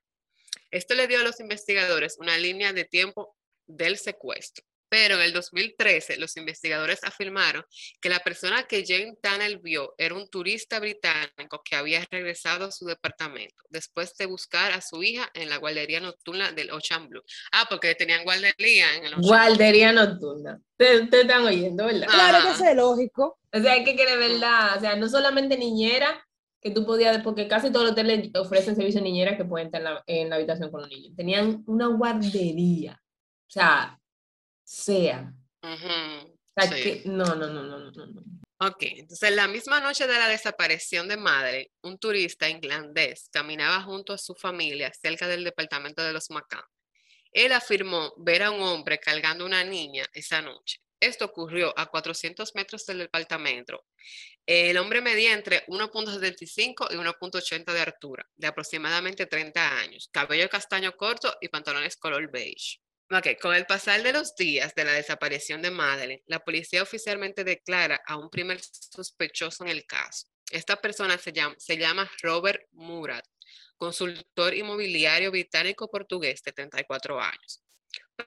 Esto 0.77 0.95
le 0.95 1.07
dio 1.07 1.21
a 1.21 1.25
los 1.25 1.41
investigadores 1.41 2.19
una 2.19 2.37
línea 2.37 2.75
de 2.75 2.85
tiempo 2.85 3.35
del 3.67 3.97
secuestro. 3.97 4.63
Pero 4.89 5.17
en 5.17 5.23
el 5.23 5.33
2013, 5.33 6.19
los 6.19 6.37
investigadores 6.37 7.03
afirmaron 7.03 7.65
que 8.01 8.09
la 8.09 8.21
persona 8.21 8.65
que 8.65 8.85
Jane 8.87 9.17
Tunnell 9.21 9.59
vio 9.59 9.95
era 9.99 10.15
un 10.15 10.29
turista 10.29 10.79
británico 10.79 11.61
que 11.65 11.77
había 11.77 12.07
regresado 12.11 12.67
a 12.67 12.71
su 12.71 12.85
departamento 12.85 13.57
después 13.69 14.15
de 14.17 14.27
buscar 14.27 14.73
a 14.73 14.81
su 14.81 15.03
hija 15.03 15.29
en 15.35 15.49
la 15.49 15.57
guardería 15.57 16.01
nocturna 16.01 16.53
del 16.53 16.71
Ocean 16.71 17.09
Blue. 17.09 17.25
Ah, 17.53 17.67
porque 17.69 17.95
tenían 17.95 18.23
guardería 18.23 18.95
en 18.97 19.07
el 19.07 19.15
Ocean 19.15 19.23
Guardería 19.23 19.93
nocturna. 19.93 20.61
Te, 20.77 21.07
te 21.07 21.23
están 21.23 21.45
oyendo, 21.45 21.87
¿verdad? 21.87 22.07
Claro 22.07 22.47
que 22.47 22.53
eso 22.53 22.65
es 22.67 22.77
lógico. 22.77 23.39
O 23.53 23.59
sea, 23.59 23.73
hay 23.73 23.83
que 23.83 23.97
querer 23.97 24.19
verdad. 24.19 24.77
O 24.77 24.81
sea, 24.81 24.95
no 24.95 25.09
solamente 25.09 25.57
niñera, 25.57 26.26
que 26.67 26.75
tú 26.75 26.85
podías, 26.85 27.23
porque 27.23 27.47
casi 27.47 27.71
todos 27.71 27.85
los 27.85 27.93
hoteles 27.93 28.31
ofrecen 28.35 28.75
servicio 28.75 29.01
de 29.01 29.05
niñera 29.05 29.37
que 29.37 29.45
pueden 29.45 29.69
estar 29.69 29.81
en 29.81 29.85
la, 29.85 30.05
en 30.09 30.31
la 30.31 30.37
habitación 30.37 30.69
con 30.73 30.81
los 30.81 30.91
niños. 30.91 31.15
Tenían 31.17 31.63
una 31.67 31.87
guardería. 31.87 33.01
O 33.47 33.51
sea, 33.51 34.01
sea. 34.65 35.33
Ujú, 35.63 36.35
O 36.35 36.61
sea, 36.61 36.73
sí. 36.73 36.83
que, 36.83 37.03
no, 37.05 37.25
no, 37.25 37.47
no, 37.47 37.63
no, 37.63 37.79
no, 37.79 38.07
no. 38.07 38.23
Ok, 38.59 38.79
entonces 38.81 39.33
la 39.33 39.47
misma 39.47 39.79
noche 39.81 40.09
de 40.09 40.15
la 40.15 40.27
desaparición 40.27 41.07
de 41.07 41.17
madre, 41.17 41.71
un 41.83 41.99
turista 41.99 42.49
inglés 42.49 43.29
caminaba 43.31 43.83
junto 43.83 44.15
a 44.15 44.19
su 44.19 44.35
familia 44.35 44.91
cerca 44.93 45.29
del 45.29 45.45
departamento 45.45 46.03
de 46.03 46.13
los 46.13 46.31
Macán. 46.31 46.65
Él 47.31 47.53
afirmó 47.53 48.13
ver 48.17 48.43
a 48.43 48.51
un 48.51 48.63
hombre 48.63 48.99
cargando 48.99 49.47
una 49.47 49.63
niña 49.63 50.05
esa 50.13 50.43
noche. 50.43 50.81
Esto 51.01 51.27
ocurrió 51.27 51.75
a 51.79 51.87
400 51.87 52.55
metros 52.55 52.87
del 52.87 52.99
departamento. 52.99 53.85
El 54.47 54.79
hombre 54.79 55.01
medía 55.01 55.35
entre 55.35 55.67
1.75 55.67 56.89
y 56.91 56.95
1.80 56.95 57.73
de 57.73 57.81
altura, 57.81 58.27
de 58.37 58.47
aproximadamente 58.47 59.27
30 59.27 59.79
años, 59.79 60.09
cabello 60.11 60.49
castaño 60.49 60.93
corto 60.97 61.37
y 61.41 61.49
pantalones 61.49 61.97
color 61.97 62.31
beige. 62.31 62.81
Ok, 63.11 63.41
con 63.41 63.55
el 63.55 63.67
pasar 63.67 64.03
de 64.03 64.13
los 64.13 64.35
días 64.35 64.75
de 64.75 64.85
la 64.85 64.93
desaparición 64.93 65.63
de 65.63 65.71
Madeleine, 65.71 66.25
la 66.27 66.41
policía 66.41 66.83
oficialmente 66.83 67.45
declara 67.45 68.01
a 68.05 68.17
un 68.17 68.31
primer 68.31 68.61
sospechoso 68.61 69.65
en 69.65 69.71
el 69.71 69.87
caso. 69.87 70.27
Esta 70.51 70.77
persona 70.77 71.19
se 71.19 71.33
llama, 71.33 71.55
se 71.59 71.77
llama 71.77 72.11
Robert 72.23 72.63
Murat, 72.73 73.25
consultor 73.77 74.55
inmobiliario 74.55 75.31
británico-portugués 75.31 76.43
de 76.43 76.53
34 76.53 77.21
años. 77.21 77.63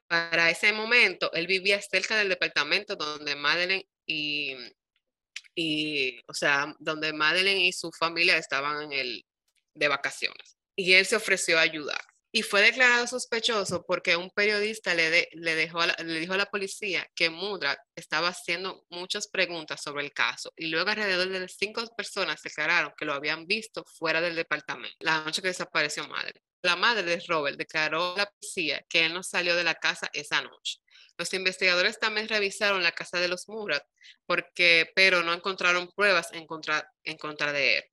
Para 0.07 0.49
ese 0.49 0.71
momento, 0.73 1.31
él 1.33 1.47
vivía 1.47 1.81
cerca 1.81 2.17
del 2.17 2.29
departamento 2.29 2.95
donde 2.95 3.35
Madeleine 3.35 3.87
y, 5.55 6.19
o 6.27 6.33
sea, 6.33 6.75
donde 6.79 7.13
Madeleine 7.13 7.65
y 7.67 7.73
su 7.73 7.91
familia 7.91 8.37
estaban 8.37 8.83
en 8.83 8.93
el, 8.93 9.25
de 9.73 9.87
vacaciones. 9.87 10.57
Y 10.75 10.93
él 10.93 11.05
se 11.05 11.15
ofreció 11.17 11.57
a 11.57 11.61
ayudar. 11.61 12.01
Y 12.31 12.43
fue 12.43 12.61
declarado 12.61 13.07
sospechoso 13.07 13.83
porque 13.87 14.15
un 14.15 14.29
periodista 14.29 14.93
le, 14.93 15.09
de- 15.09 15.29
le, 15.33 15.55
dejó 15.55 15.79
le 15.85 16.19
dijo 16.19 16.33
a 16.33 16.37
la 16.37 16.45
policía 16.45 17.09
que 17.15 17.31
Mudra 17.31 17.75
estaba 17.95 18.27
haciendo 18.27 18.85
muchas 18.91 19.27
preguntas 19.27 19.81
sobre 19.81 20.03
el 20.05 20.13
caso 20.13 20.53
y 20.55 20.67
luego 20.67 20.91
alrededor 20.91 21.27
de 21.29 21.47
cinco 21.47 21.83
personas 21.97 22.39
declararon 22.43 22.93
que 22.95 23.05
lo 23.05 23.13
habían 23.13 23.47
visto 23.47 23.83
fuera 23.83 24.21
del 24.21 24.35
departamento 24.35 24.95
la 24.99 25.23
noche 25.23 25.41
que 25.41 25.47
desapareció 25.47 26.07
madre. 26.07 26.39
La 26.61 26.75
madre 26.75 27.03
de 27.03 27.23
Robert 27.27 27.57
declaró 27.57 28.13
a 28.15 28.17
la 28.17 28.25
policía 28.31 28.83
que 28.89 29.05
él 29.05 29.13
no 29.13 29.23
salió 29.23 29.55
de 29.55 29.63
la 29.63 29.75
casa 29.75 30.09
esa 30.13 30.41
noche. 30.41 30.79
Los 31.17 31.33
investigadores 31.33 31.99
también 31.99 32.27
revisaron 32.27 32.83
la 32.83 32.91
casa 32.91 33.19
de 33.19 33.27
los 33.27 33.47
Murat, 33.49 33.83
porque, 34.25 34.89
pero 34.95 35.21
no 35.23 35.33
encontraron 35.33 35.89
pruebas 35.95 36.31
en 36.33 36.45
contra, 36.45 36.91
en 37.03 37.17
contra 37.17 37.51
de 37.51 37.77
él 37.77 37.83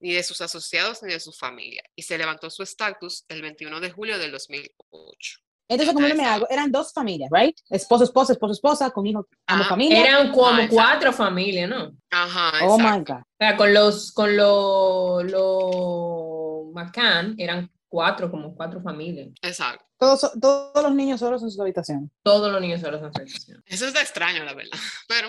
ni 0.00 0.12
de 0.12 0.22
sus 0.22 0.42
asociados 0.42 1.02
ni 1.02 1.12
de 1.14 1.20
su 1.20 1.32
familia, 1.32 1.82
y 1.94 2.02
se 2.02 2.18
levantó 2.18 2.50
su 2.50 2.62
estatus 2.62 3.24
el 3.28 3.40
21 3.40 3.80
de 3.80 3.90
julio 3.90 4.18
del 4.18 4.32
2008. 4.32 5.38
Entonces, 5.66 5.94
como 5.94 6.04
Ahí 6.04 6.12
no 6.12 6.18
me 6.22 6.26
hago, 6.28 6.46
eran 6.50 6.70
dos 6.70 6.92
familias, 6.92 7.30
¿right? 7.32 7.56
Esposo, 7.70 8.04
esposa, 8.04 8.34
esposo, 8.34 8.52
esposa, 8.52 8.90
con 8.90 9.06
hijos, 9.06 9.24
ambos 9.46 9.66
Ah, 9.66 9.70
familias. 9.70 10.06
Eran 10.06 10.30
como 10.30 10.48
Ah, 10.48 10.54
exacto. 10.56 10.74
cuatro 10.74 11.12
familias, 11.14 11.70
¿no? 11.70 11.84
O 11.86 11.92
Ajá, 12.10 12.52
Oh 12.66 12.76
my 12.76 12.84
exacto. 12.84 13.14
God. 13.14 13.22
sea, 13.38 13.56
con 13.56 13.72
los, 13.72 14.12
con 14.12 14.36
los, 14.36 15.24
los 15.24 16.72
McCann 16.74 17.34
eran 17.38 17.70
cuatro, 17.94 18.28
como 18.30 18.54
cuatro 18.56 18.80
familias. 18.82 19.28
exacto. 19.42 19.84
Todos, 19.96 20.32
todos 20.40 20.82
los 20.82 20.94
niños 20.94 21.20
solos 21.20 21.42
en 21.44 21.50
su 21.50 21.62
habitación. 21.62 22.10
Todos 22.24 22.50
los 22.52 22.60
niños 22.60 22.80
solos 22.80 23.00
en 23.00 23.12
su 23.12 23.20
habitación. 23.20 23.62
Eso 23.66 23.86
está 23.86 24.00
extraño, 24.02 24.44
la 24.44 24.52
verdad. 24.52 24.72
Pero, 25.08 25.28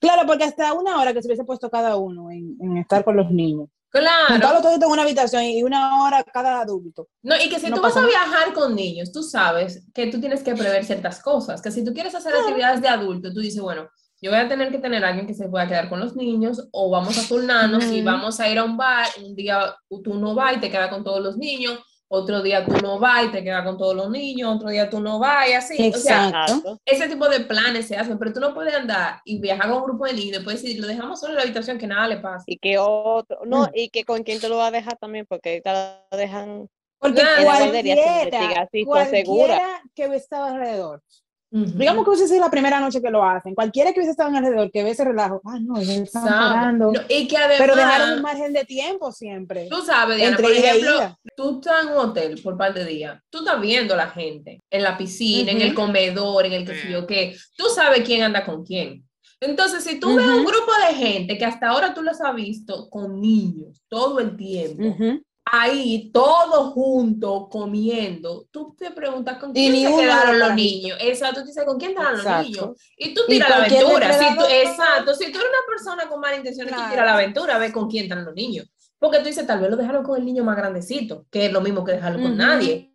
Claro, 0.00 0.26
porque 0.26 0.44
hasta 0.44 0.72
una 0.72 0.98
hora 0.98 1.12
que 1.12 1.20
se 1.22 1.28
hubiese 1.28 1.44
puesto 1.44 1.68
cada 1.70 1.96
uno 1.96 2.30
en, 2.30 2.56
en 2.60 2.76
estar 2.78 3.04
con 3.04 3.16
los 3.16 3.30
niños. 3.30 3.68
Claro. 3.90 4.40
Todos 4.62 4.74
en 4.82 4.84
una 4.90 5.02
habitación 5.02 5.42
y 5.44 5.62
una 5.62 6.02
hora 6.02 6.24
cada 6.24 6.60
adulto. 6.60 7.08
No, 7.22 7.34
y 7.36 7.48
que 7.48 7.60
si 7.60 7.68
No 7.68 7.76
tú 7.76 7.82
vas 7.82 7.96
a 7.96 8.04
viajar 8.06 8.52
con 8.52 8.74
niños, 8.74 9.12
tú 9.12 9.22
sabes 9.22 9.84
que 9.94 10.06
tú 10.08 10.18
tienes 10.18 10.42
que 10.42 10.54
prever 10.54 10.84
ciertas 10.84 11.22
cosas, 11.22 11.62
que 11.62 11.70
si 11.70 11.84
tú 11.84 11.92
quieres 11.94 12.14
hacer 12.14 12.34
actividades 12.34 12.80
de 12.80 12.88
adulto, 12.88 13.32
tú 13.32 13.40
dices, 13.40 13.60
bueno, 13.62 13.88
yo 14.20 14.30
voy 14.30 14.40
a 14.40 14.48
tener 14.48 14.70
que 14.72 14.78
tener 14.78 15.04
a 15.04 15.08
alguien 15.08 15.26
que 15.26 15.34
se 15.34 15.48
pueda 15.48 15.68
quedar 15.68 15.88
con 15.88 16.00
los 16.00 16.16
niños 16.16 16.68
o 16.72 16.90
vamos 16.90 17.16
a 17.18 17.28
turnarnos 17.28 17.84
y 17.84 17.98
Ujú. 18.00 18.06
vamos 18.06 18.40
a 18.40 18.48
ir 18.48 18.58
a 18.58 18.64
un 18.64 18.76
bar, 18.76 19.06
un 19.22 19.36
día 19.36 19.76
tú 20.02 20.14
no 20.14 20.34
vas 20.34 20.56
y 20.56 20.60
te 20.60 20.70
quedas 20.70 20.88
con 20.90 21.04
todos 21.04 21.20
los 21.22 21.36
niños, 21.36 21.78
otro 22.08 22.42
día 22.42 22.64
tú 22.64 22.72
no 22.82 22.98
vas 22.98 23.24
y 23.24 23.32
te 23.32 23.42
quedas 23.42 23.64
con 23.64 23.76
todos 23.76 23.94
los 23.94 24.10
niños, 24.10 24.54
otro 24.54 24.68
día 24.70 24.88
tú 24.88 25.00
no 25.00 25.18
vas 25.18 25.48
y 25.48 25.52
así. 25.52 25.92
O 25.94 25.98
sea, 25.98 26.46
ese 26.84 27.08
tipo 27.08 27.28
de 27.28 27.40
planes 27.40 27.86
se 27.88 27.96
hacen, 27.96 28.18
pero 28.18 28.32
tú 28.32 28.40
no 28.40 28.54
puedes 28.54 28.74
andar 28.74 29.20
y 29.24 29.40
viajar 29.40 29.68
con 29.68 29.78
un 29.78 29.84
grupo 29.84 30.06
de 30.06 30.12
niños 30.12 30.26
y 30.28 30.32
después 30.32 30.62
decir, 30.62 30.80
lo 30.80 30.86
dejamos 30.86 31.18
solo 31.20 31.32
en 31.32 31.36
la 31.36 31.42
habitación 31.42 31.78
que 31.78 31.86
nada 31.86 32.06
le 32.08 32.18
pasa. 32.18 32.44
Y 32.46 32.58
que 32.58 32.78
otro, 32.78 33.40
no, 33.44 33.64
Mm. 33.64 33.70
y 33.74 33.88
que 33.90 34.04
con 34.04 34.22
quién 34.22 34.40
te 34.40 34.48
lo 34.48 34.56
vas 34.56 34.68
a 34.68 34.70
dejar 34.72 34.96
también, 34.98 35.26
porque 35.28 35.50
ahorita 35.50 36.00
lo 36.12 36.16
dejan 36.16 36.68
Porque 36.98 37.22
cualquiera, 37.44 38.68
cualquiera 38.84 39.82
que 39.94 40.04
estaba 40.16 40.48
alrededor. 40.48 41.02
Ujú. 41.50 41.78
Digamos 41.78 42.04
que 42.04 42.10
hubiese 42.10 42.28
sido 42.28 42.40
la 42.40 42.50
primera 42.50 42.80
noche 42.80 43.00
que 43.00 43.10
lo 43.10 43.24
hacen. 43.24 43.54
Cualquiera 43.54 43.92
que 43.92 44.00
hubiese 44.00 44.10
estado 44.10 44.34
alrededor, 44.36 44.70
que 44.70 44.82
ve 44.82 44.90
ese 44.90 45.04
relajo, 45.04 45.40
ah, 45.44 45.58
no, 45.60 45.76
Sabe. 45.76 46.28
parando. 46.28 46.92
No, 46.92 47.00
y 47.08 47.28
que 47.28 47.36
además, 47.36 47.58
Pero 47.58 47.76
dejaron 47.76 48.12
un 48.14 48.22
margen 48.22 48.52
de 48.52 48.64
tiempo 48.64 49.12
siempre. 49.12 49.68
Tú 49.70 49.82
sabes, 49.82 50.16
Diana, 50.16 50.30
Entre 50.32 50.42
por 50.42 50.52
ejemplo, 50.52 50.96
ida. 50.96 51.18
tú 51.36 51.60
estás 51.60 51.84
en 51.84 51.92
un 51.92 51.98
hotel 51.98 52.40
por 52.42 52.56
par 52.56 52.74
de 52.74 52.84
días, 52.84 53.20
tú 53.30 53.38
estás 53.38 53.60
viendo 53.60 53.94
a 53.94 53.96
la 53.96 54.08
gente 54.08 54.60
en 54.70 54.82
la 54.82 54.98
piscina, 54.98 55.52
en 55.52 55.62
el 55.62 55.74
comedor, 55.74 56.46
en 56.46 56.52
el 56.52 56.66
que 56.66 56.74
sé 56.74 56.90
yo 56.90 57.06
qué, 57.06 57.36
tú 57.56 57.66
sabes 57.74 58.00
quién 58.04 58.22
anda 58.22 58.44
con 58.44 58.64
quién. 58.64 59.04
Entonces, 59.40 59.84
si 59.84 60.00
tú 60.00 60.16
ves 60.16 60.26
un 60.26 60.44
grupo 60.44 60.72
de 60.88 60.94
gente 60.94 61.36
que 61.36 61.44
hasta 61.44 61.68
ahora 61.68 61.92
tú 61.92 62.02
los 62.02 62.20
has 62.22 62.34
visto 62.34 62.88
con 62.88 63.20
niños 63.20 63.82
todo 63.88 64.18
el 64.18 64.34
tiempo, 64.36 64.82
Ujú. 64.82 65.22
Ahí 65.48 66.10
todos 66.12 66.72
juntos 66.74 67.44
comiendo, 67.50 68.46
tú 68.50 68.74
te 68.76 68.90
preguntas 68.90 69.38
con 69.38 69.52
quién 69.52 69.72
se 69.72 69.96
quedaron 69.96 70.38
los 70.40 70.54
niños. 70.54 70.98
Exacto, 71.00 71.40
tú 71.42 71.46
dices 71.46 71.64
con 71.64 71.78
quién 71.78 71.92
estaban 71.92 72.16
los 72.16 72.44
niños. 72.44 72.70
Y 72.98 73.14
tú 73.14 73.22
tiras 73.28 73.48
la 73.48 73.56
aventura. 73.64 74.12
Si 74.12 74.36
tú, 74.36 74.44
exacto, 74.44 75.14
si 75.14 75.30
tú 75.32 75.38
eres 75.38 75.50
una 75.50 75.66
persona 75.74 76.08
con 76.08 76.20
mala 76.20 76.36
intención, 76.36 76.66
tú 76.66 76.74
Claro. 76.74 76.90
tiras 76.90 77.06
la 77.06 77.14
aventura, 77.14 77.58
ve 77.58 77.72
con 77.72 77.88
quién 77.88 78.04
están 78.04 78.24
los 78.24 78.34
niños. 78.34 78.66
Porque 78.98 79.18
tú 79.18 79.24
dices, 79.26 79.46
tal 79.46 79.60
vez 79.60 79.70
lo 79.70 79.76
dejaron 79.76 80.02
con 80.02 80.18
el 80.18 80.24
niño 80.24 80.42
más 80.42 80.56
grandecito, 80.56 81.26
que 81.30 81.46
es 81.46 81.52
lo 81.52 81.60
mismo 81.60 81.84
que 81.84 81.92
dejarlo 81.92 82.20
con 82.22 82.36
nadie. 82.36 82.92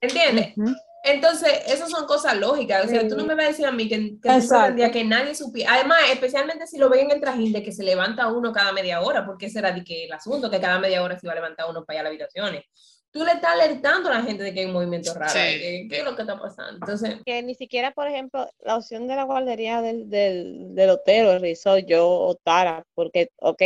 ¿Entiendes? 0.00 0.54
Entonces, 1.02 1.50
esas 1.66 1.90
son 1.90 2.06
cosas 2.06 2.36
lógicas. 2.36 2.84
O 2.84 2.88
sea, 2.88 3.08
tú 3.08 3.14
no 3.16 3.22
Sí. 3.22 3.26
me 3.28 3.34
vas 3.34 3.44
a 3.44 3.48
decir 3.48 3.66
a 3.66 3.72
mí 3.72 3.88
que, 3.88 4.16
que 4.20 4.90
que 4.92 5.04
nadie 5.04 5.34
supiera. 5.34 5.74
Además, 5.74 5.98
especialmente 6.12 6.66
si 6.66 6.76
lo 6.78 6.88
ven 6.90 7.06
en 7.06 7.10
el 7.12 7.20
trajín 7.20 7.52
de 7.52 7.62
que 7.62 7.72
se 7.72 7.82
levanta 7.84 8.28
uno 8.28 8.52
cada 8.52 8.72
media 8.72 9.00
hora, 9.00 9.24
porque 9.24 9.46
ese 9.46 9.60
era 9.60 9.72
de 9.72 9.82
que 9.82 10.04
el 10.04 10.12
asunto, 10.12 10.50
que 10.50 10.60
cada 10.60 10.78
media 10.78 11.02
hora 11.02 11.18
se 11.18 11.26
iba 11.26 11.32
a 11.32 11.36
levantar 11.36 11.66
uno 11.70 11.84
para 11.84 11.96
ir 11.96 12.00
a 12.00 12.02
las 12.04 12.10
habitaciones. 12.10 12.64
Tú 13.12 13.24
le 13.24 13.32
estás 13.32 13.52
alertando 13.54 14.08
a 14.08 14.18
la 14.18 14.22
gente 14.22 14.44
de 14.44 14.54
que 14.54 14.60
hay 14.60 14.66
un 14.66 14.72
movimiento 14.72 15.12
raro. 15.14 15.32
Sí. 15.32 15.38
que- 15.38 15.86
¿Qué 15.90 15.98
es 15.98 16.04
lo 16.04 16.14
que 16.14 16.22
está 16.22 16.38
pasando? 16.38 16.74
Entonces, 16.74 17.16
que 17.26 17.42
ni 17.42 17.54
siquiera, 17.56 17.90
por 17.92 18.06
ejemplo, 18.06 18.48
la 18.60 18.76
opción 18.76 19.08
de 19.08 19.16
la 19.16 19.24
guardería 19.24 19.80
del, 19.82 20.08
del, 20.08 20.74
del 20.76 20.90
hotel 20.90 21.26
o 21.26 21.32
el 21.32 21.40
resort, 21.40 21.84
yo 21.86 22.06
optara, 22.08 22.84
porque, 22.94 23.30
ok, 23.38 23.62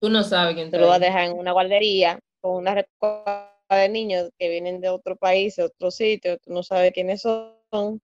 tú 0.00 0.08
no 0.08 0.22
sabes 0.22 0.54
quién 0.54 0.70
te 0.70 0.78
lo 0.78 0.86
vas 0.86 0.96
a 0.96 1.00
dejar 1.00 1.24
en 1.24 1.32
una 1.36 1.52
guardería 1.52 2.18
con 2.40 2.52
una 2.56 2.74
recopa 2.74 3.52
de 3.74 3.88
niños 3.88 4.30
que 4.38 4.48
vienen 4.48 4.80
de 4.80 4.88
otro 4.88 5.16
país, 5.16 5.56
de 5.56 5.64
otro 5.64 5.90
sitio, 5.90 6.38
tú 6.38 6.52
no 6.52 6.62
sabes 6.62 6.92
quiénes 6.92 7.22
son, 7.22 8.00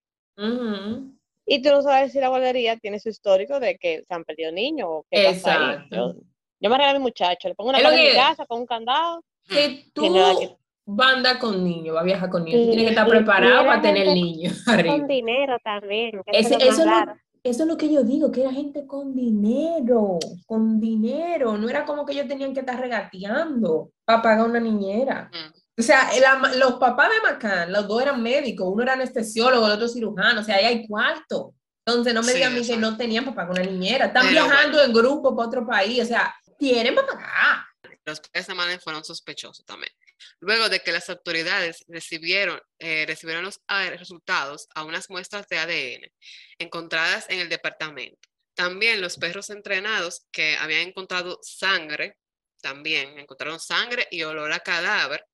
y 1.46 1.62
tú 1.62 1.70
no 1.70 1.82
sabes 1.82 2.12
si 2.12 2.20
la 2.20 2.28
guardería 2.28 2.76
tiene 2.78 2.98
su 2.98 3.08
histórico 3.08 3.60
de 3.60 3.76
que 3.78 4.02
se 4.06 4.14
han 4.14 4.24
perdido 4.24 4.50
niños 4.52 4.88
o 4.90 5.06
qué. 5.10 5.28
Exacto. 5.28 6.14
Yo, 6.14 6.20
yo 6.60 6.70
me 6.70 6.76
regalo 6.76 6.96
a 6.96 6.98
mi 6.98 7.02
muchacho, 7.04 7.48
le 7.48 7.54
pongo 7.54 7.70
una 7.70 7.80
pared 7.80 7.98
en 7.98 8.08
mi 8.10 8.14
casa 8.14 8.46
con 8.46 8.60
un 8.60 8.66
candado. 8.66 9.22
Si 9.48 9.90
tú 9.92 10.02
Que 10.02 10.10
nada 10.10 10.34
que- 10.38 10.56
vas 10.86 11.08
a 11.12 11.16
andar 11.16 11.38
con 11.38 11.62
niños, 11.64 11.94
vas 11.94 12.02
a 12.02 12.06
viajar 12.06 12.30
con 12.30 12.44
niños, 12.44 12.60
Y- 12.62 12.66
tienes 12.66 12.84
que 12.84 12.90
estar 12.90 13.08
preparado 13.08 13.66
para 13.66 13.82
tener 13.82 14.06
niños 14.08 14.64
Con 14.64 15.06
dinero 15.06 15.56
también. 15.64 16.20
eso 16.26 16.38
es 16.38 16.50
lo 16.50 16.58
más 16.58 16.62
eso, 16.62 16.70
es 16.70 16.78
lo, 16.78 16.84
raro. 16.84 17.12
eso 17.42 17.62
es 17.62 17.68
lo 17.68 17.76
que 17.76 17.92
yo 17.92 18.02
digo, 18.04 18.30
que 18.30 18.42
era 18.42 18.52
gente 18.52 18.86
con 18.86 19.14
dinero, 19.14 20.18
con 20.46 20.80
dinero. 20.80 21.56
No 21.58 21.68
era 21.68 21.84
como 21.84 22.06
que 22.06 22.12
ellos 22.12 22.28
tenían 22.28 22.54
que 22.54 22.60
estar 22.60 22.78
regateando 22.80 23.90
para 24.04 24.22
pagar 24.22 24.48
una 24.48 24.60
niñera. 24.60 25.28
Mm. 25.32 25.41
O 25.78 25.82
sea, 25.82 26.10
la- 26.20 26.54
los 26.56 26.74
papás 26.74 27.10
de 27.10 27.20
Macán, 27.22 27.72
los 27.72 27.88
dos 27.88 28.02
eran 28.02 28.22
médicos, 28.22 28.66
uno 28.70 28.82
era 28.82 28.92
anestesiólogo, 28.92 29.66
el 29.66 29.72
otro 29.72 29.88
cirujano, 29.88 30.40
o 30.40 30.44
sea, 30.44 30.56
ahí 30.56 30.64
hay 30.66 30.86
cuarto. 30.86 31.54
Entonces, 31.84 32.14
no 32.14 32.22
me 32.22 32.28
Sí, 32.28 32.34
digan 32.34 32.62
que 32.62 32.76
no 32.76 32.96
tenían 32.96 33.24
para 33.24 33.36
pagar 33.48 33.52
una 33.62 33.62
niñera. 33.70 34.06
Están 34.06 34.26
Pero 34.28 34.44
viajando 34.46 34.82
en 34.82 34.92
grupo 34.92 35.34
para 35.34 35.48
otro 35.48 35.66
país, 35.66 36.02
o 36.02 36.06
sea, 36.06 36.34
tienen 36.58 36.94
pagar. 36.94 37.64
los 38.04 38.20
padres 38.20 38.46
de 38.46 38.54
Madeleine 38.54 38.80
fueron 38.82 39.04
sospechosos 39.04 39.64
también. 39.64 39.92
luego 40.40 40.68
de 40.68 40.78
que 40.80 40.92
las 40.92 41.10
autoridades 41.10 41.84
recibieron, 41.88 42.60
eh, 42.78 43.04
recibieron 43.08 43.42
los 43.44 43.60
ah, 43.66 43.86
resultados 43.98 44.68
a 44.74 44.84
unas 44.84 45.10
muestras 45.10 45.48
de 45.48 45.58
ADN 45.58 46.12
encontradas 46.58 47.26
en 47.28 47.40
el 47.40 47.48
departamento. 47.48 48.18
También 48.54 49.00
los 49.00 49.16
perros 49.16 49.50
entrenados 49.50 50.26
que 50.30 50.56
habían 50.58 50.82
encontrado 50.88 51.38
sangre, 51.42 52.18
también 52.62 53.18
encontraron 53.18 53.60
sangre 53.60 54.08
y 54.10 54.22
olor 54.22 54.52
a 54.52 54.60
cadáver 54.60 55.26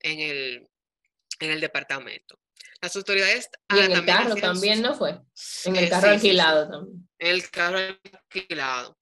en 0.00 0.20
el, 0.20 0.68
en 1.40 1.50
el 1.50 1.60
departamento. 1.60 2.38
Las 2.80 2.94
autoridades 2.96 3.48
Y 3.70 3.78
ah, 3.78 3.78
en 3.78 3.84
el 3.84 3.92
también 3.94 4.16
carro 4.18 4.36
también, 4.36 4.74
sus- 4.76 4.82
¿no 4.84 4.94
fue? 4.94 5.10
En 5.64 5.76
eh, 5.76 5.84
el 5.84 5.88
carro 5.90 6.08
sí, 6.08 6.14
alquilado 6.14 6.70
también. 6.70 7.08
el 7.18 7.50
carro 7.50 7.78
alquilado. 7.78 8.98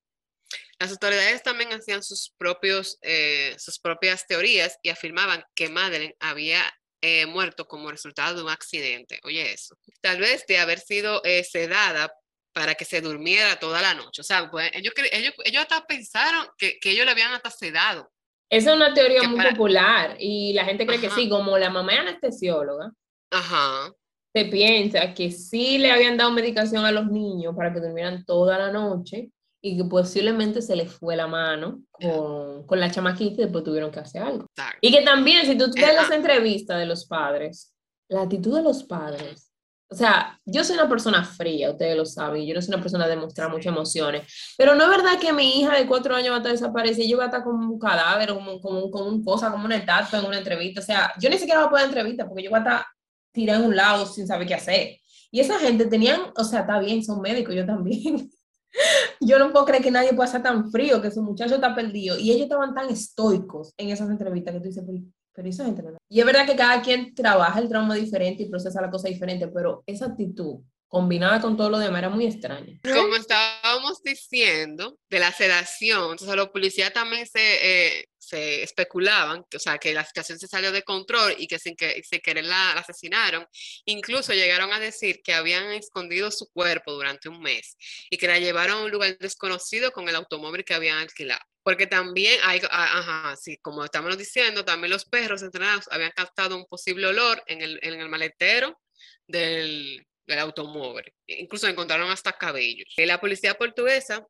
Las 0.78 0.90
autoridades 0.90 1.42
también 1.42 1.72
hacían 1.72 2.02
sus, 2.02 2.32
propios, 2.38 2.98
eh, 3.02 3.54
sus 3.58 3.78
propias 3.78 4.26
teorías 4.26 4.78
y 4.82 4.88
afirmaban 4.90 5.44
que 5.54 5.68
Madeleine 5.68 6.16
había 6.20 6.62
eh, 7.00 7.26
muerto 7.26 7.66
como 7.66 7.90
resultado 7.90 8.36
de 8.36 8.42
un 8.42 8.48
accidente. 8.50 9.20
Oye, 9.24 9.52
eso. 9.52 9.76
Tal 10.00 10.18
vez 10.20 10.44
de 10.46 10.58
haber 10.58 10.78
sido 10.80 11.20
eh, 11.24 11.44
sedada 11.44 12.12
para 12.52 12.75
que 12.75 12.85
se 12.85 13.00
durmiera 13.00 13.59
toda 13.59 13.80
la 13.80 13.94
noche. 13.94 14.21
O 14.21 14.25
sea, 14.25 14.50
pues, 14.50 14.71
ellos, 14.75 14.92
ellos, 15.12 15.35
ellos 15.44 15.62
hasta 15.62 15.85
pensaron 15.87 16.47
que, 16.59 16.78
que 16.80 16.90
ellos 16.90 17.04
le 17.06 17.12
habían 17.12 17.32
hasta 17.32 17.50
sedado. 17.50 18.11
Esa 18.50 18.71
es 18.71 18.76
una 18.76 18.92
teoría 18.92 19.21
Que 19.23 19.28
muy 19.28 19.38
para- 19.38 19.50
popular 19.50 20.16
y 20.18 20.52
la 20.52 20.64
gente 20.64 20.87
cree 20.87 21.00
que 21.00 21.06
Ajá. 21.06 21.16
sí, 21.16 21.28
como 21.28 21.56
la 21.56 21.71
mamá 21.71 21.94
es 21.94 22.00
anestesióloga, 22.00 22.92
Ajá. 23.30 23.90
se 24.35 24.44
piensa 24.47 25.14
que 25.14 25.30
sí 25.30 25.78
le 25.78 25.90
habían 25.90 26.16
dado 26.18 26.30
medicación 26.32 26.85
a 26.85 26.92
los 26.92 27.06
niños 27.06 27.54
para 27.56 27.73
que 27.73 27.80
durmieran 27.80 28.25
toda 28.26 28.59
la 28.59 28.71
noche 28.71 29.30
y 29.64 29.76
que 29.78 29.85
posiblemente 29.85 30.61
se 30.61 30.75
les 30.76 30.92
fue 30.92 31.16
la 31.16 31.26
mano 31.28 31.82
con, 31.92 32.66
con 32.66 32.80
la 32.80 32.90
chamaquita 32.90 33.35
y 33.40 33.44
después 33.44 33.62
tuvieron 33.64 33.90
que 33.90 34.00
hacer 34.00 34.23
algo. 34.23 34.44
exacto. 34.50 34.78
Y 34.82 34.92
que 34.92 35.02
también, 35.02 35.47
si 35.47 35.56
tú 35.56 35.71
ves 35.75 35.94
las 35.94 36.11
entrevistas 36.11 36.78
de 36.78 36.87
los 36.87 37.06
padres, 37.06 37.73
la 38.09 38.23
actitud 38.23 38.56
de 38.56 38.62
los 38.62 38.82
padres, 38.85 39.51
o 39.92 39.94
sea, 39.94 40.40
yo 40.46 40.64
soy 40.64 40.76
una 40.76 40.88
persona 40.88 41.22
fría, 41.22 41.70
ustedes 41.70 41.96
lo 41.96 42.06
saben, 42.06 42.46
yo 42.46 42.54
no 42.54 42.62
soy 42.62 42.75
una 42.75 42.82
persona 42.82 43.06
de 43.06 43.16
mostrar 43.16 43.50
muchas 43.50 43.66
emociones, 43.66 44.54
pero 44.56 44.75
no 44.75 44.84
es 44.84 44.88
verdad 44.88 45.18
que 45.20 45.32
mi 45.32 45.61
hija 45.61 45.76
de 45.76 45.87
cuatro 45.87 46.16
años 46.16 46.30
va 46.30 46.37
a 46.37 46.38
estar 46.38 46.52
desaparecida 46.52 47.06
yo 47.06 47.18
voy 47.18 47.25
a 47.25 47.26
estar 47.26 47.44
como 47.44 47.72
un 47.72 47.78
cadáver, 47.78 48.32
como, 48.32 48.58
como, 48.61 48.90
como 48.90 49.04
un 49.04 49.22
cosa, 49.22 49.50
como 49.50 49.66
una 49.66 49.76
estatua 49.76 50.18
en 50.18 50.25
una 50.25 50.38
entrevista, 50.38 50.80
o 50.80 50.84
sea, 50.84 51.12
yo 51.20 51.28
ni 51.28 51.37
siquiera 51.37 51.61
voy 51.61 51.66
a 51.66 51.70
poder 51.70 51.87
entrevista 51.87 52.26
porque 52.26 52.42
yo 52.42 52.50
voy 52.50 52.58
a 52.58 52.62
estar 52.62 52.87
tirada 53.32 53.61
en 53.61 53.66
un 53.66 53.76
lado 53.76 54.06
sin 54.06 54.26
saber 54.26 54.46
qué 54.46 54.54
hacer. 54.54 54.99
Y 55.30 55.40
esa 55.40 55.58
gente 55.58 55.87
tenían, 55.87 56.20
o 56.37 56.44
sea, 56.44 56.61
está 56.61 56.78
bien, 56.78 57.02
son 57.04 57.20
médicos, 57.20 57.54
yo 57.54 57.66
también. 57.66 58.30
Yo 59.20 59.38
no 59.38 59.52
puedo 59.52 59.66
creer 59.66 59.82
que 59.82 59.90
nadie 59.90 60.14
pueda 60.14 60.26
ser 60.26 60.42
tan 60.42 60.70
frío, 60.70 61.02
que 61.02 61.11
su 61.11 61.22
muchacho 61.22 61.56
está 61.56 61.75
perdido. 61.75 62.18
Y 62.18 62.30
ellos 62.30 62.44
estaban 62.44 62.75
tan 62.75 62.88
estoicos 62.88 63.75
en 63.76 63.90
esas 63.90 64.08
entrevistas 64.08 64.54
que 64.54 64.61
tú 64.61 64.66
dices, 64.66 64.84
pero, 65.32 65.44
pero 65.44 65.48
esa 65.48 65.64
gente 65.64 65.82
no. 65.82 65.98
Y 66.08 66.20
es 66.20 66.26
verdad 66.26 66.46
que 66.46 66.56
cada 66.56 66.82
quien 66.82 67.14
trabaja 67.14 67.58
el 67.58 67.68
trauma 67.68 67.94
diferente 67.94 68.42
y 68.42 68.48
procesa 68.48 68.80
la 68.80 68.90
cosa 68.90 69.08
diferente, 69.08 69.48
pero 69.48 69.82
esa 69.86 70.06
actitud 70.06 70.60
combinada 70.92 71.40
con 71.40 71.56
todo 71.56 71.70
lo 71.70 71.78
demás 71.78 72.00
era 72.00 72.10
muy 72.10 72.26
extraña. 72.26 72.78
Como 72.82 73.16
estábamos 73.16 74.02
diciendo, 74.02 74.98
de 75.08 75.20
la 75.20 75.32
sedación, 75.32 76.10
entonces 76.10 76.36
los 76.36 76.50
policías 76.50 76.92
también 76.92 77.26
se, 77.26 77.40
eh, 77.40 78.08
se 78.18 78.62
especulaban, 78.62 79.42
que, 79.48 79.56
o 79.56 79.60
sea, 79.60 79.78
que 79.78 79.94
la 79.94 80.04
situación 80.04 80.38
se 80.38 80.48
salió 80.48 80.70
de 80.70 80.82
control 80.82 81.34
y 81.38 81.46
que 81.46 81.58
sin, 81.58 81.76
que, 81.76 82.02
sin 82.02 82.20
querer 82.20 82.44
la, 82.44 82.74
la 82.74 82.82
asesinaron. 82.82 83.46
Incluso 83.86 84.34
llegaron 84.34 84.70
a 84.70 84.80
decir 84.80 85.22
que 85.24 85.32
habían 85.32 85.72
escondido 85.72 86.30
su 86.30 86.46
cuerpo 86.52 86.92
durante 86.92 87.30
un 87.30 87.40
mes 87.40 87.74
y 88.10 88.18
que 88.18 88.28
la 88.28 88.38
llevaron 88.38 88.76
a 88.76 88.84
un 88.84 88.90
lugar 88.90 89.16
desconocido 89.18 89.92
con 89.92 90.10
el 90.10 90.14
automóvil 90.14 90.62
que 90.62 90.74
habían 90.74 90.98
alquilado. 90.98 91.40
Porque 91.62 91.87
también 91.87 92.40
hay, 92.42 92.61
ajá, 92.71 93.37
sí, 93.37 93.57
como 93.59 93.85
estamos 93.85 94.19
diciendo, 94.19 94.64
también 94.64 94.90
los 94.90 95.04
perros 95.04 95.42
entrenados 95.42 95.87
habían 95.90 96.11
captado 96.11 96.57
un 96.57 96.66
posible 96.66 97.07
olor 97.07 97.42
en 97.47 97.61
el, 97.62 97.78
en 97.83 98.00
el 98.00 98.09
maletero 98.09 98.81
del, 99.26 100.04
del 100.26 100.38
automóvil. 100.38 101.04
Incluso 101.26 101.69
encontraron 101.69 102.11
hasta 102.11 102.33
cabellos. 102.33 102.88
Eh, 102.97 103.07
La 103.07 103.21
policía 103.21 103.54
portuguesa 103.54 104.26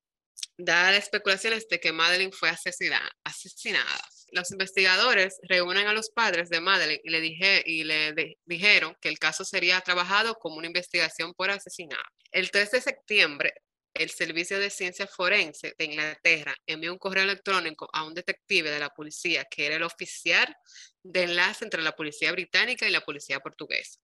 da 0.59 0.95
especulaciones 0.97 1.67
de 1.69 1.81
que 1.81 1.93
Madeleine 1.93 2.33
fue 2.33 2.51
asesinada. 2.51 3.11
asesinada. 3.25 4.01
Los 4.33 4.51
investigadores 4.51 5.39
reúnen 5.43 5.87
a 5.87 5.93
los 5.93 6.11
padres 6.11 6.49
de 6.49 6.61
Madeleine 6.61 7.01
y 7.05 7.11
le, 7.11 7.21
dije, 7.21 7.63
y 7.67 7.85
le 7.85 8.13
de- 8.13 8.39
dijeron 8.47 8.97
que 9.01 9.09
el 9.09 9.19
caso 9.19 9.45
sería 9.45 9.81
trabajado 9.81 10.35
como 10.37 10.57
una 10.57 10.67
investigación 10.67 11.35
por 11.35 11.51
asesinato. 11.51 12.03
El 12.31 12.51
3 12.51 12.71
de 12.71 12.81
septiembre, 12.81 13.53
el 13.95 14.11
Servicio 14.11 14.59
de 14.59 14.71
Ciencia 14.71 15.07
Forense 15.07 15.75
de 15.79 15.85
Inglaterra 15.85 16.55
envió 16.67 16.93
un 16.93 16.99
correo 16.99 17.25
electrónico 17.25 17.89
a 17.93 18.05
un 18.05 18.15
detective 18.15 18.71
de 18.71 18.79
la 18.81 18.89
policía 18.91 19.45
que 19.51 19.67
era 19.67 19.77
el 19.77 19.83
oficial 19.83 20.55
de 21.03 21.25
enlace 21.25 21.65
entre 21.65 21.83
la 21.83 21.93
policía 21.93 22.33
británica 22.33 22.87
y 22.87 22.91
la 22.91 23.01
policía 23.03 23.41
portuguesa. 23.41 23.99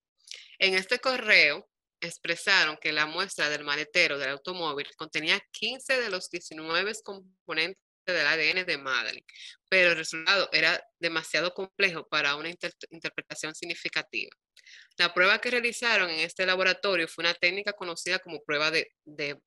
En 0.58 0.74
este 0.74 0.98
correo 0.98 1.68
expresaron 2.00 2.76
que 2.80 2.92
la 2.92 3.06
muestra 3.06 3.48
del 3.48 3.64
maletero 3.64 4.18
del 4.18 4.30
automóvil 4.30 4.86
contenía 4.96 5.40
15 5.52 6.00
de 6.00 6.10
los 6.10 6.30
19 6.30 6.92
componentes 7.02 7.82
del 8.06 8.26
ADN 8.26 8.64
de 8.64 8.78
Madeleine, 8.78 9.26
pero 9.68 9.90
el 9.90 9.96
resultado 9.96 10.48
era 10.52 10.82
demasiado 10.98 11.52
complejo 11.52 12.06
para 12.08 12.36
una 12.36 12.48
inter- 12.48 12.72
interpretación 12.90 13.54
significativa. 13.54 14.30
La 14.96 15.14
prueba 15.14 15.38
que 15.38 15.50
realizaron 15.50 16.10
en 16.10 16.20
este 16.20 16.44
laboratorio 16.44 17.06
fue 17.08 17.22
una 17.22 17.34
técnica 17.34 17.72
conocida 17.72 18.18
como 18.18 18.42
prueba 18.42 18.70
de, 18.70 18.90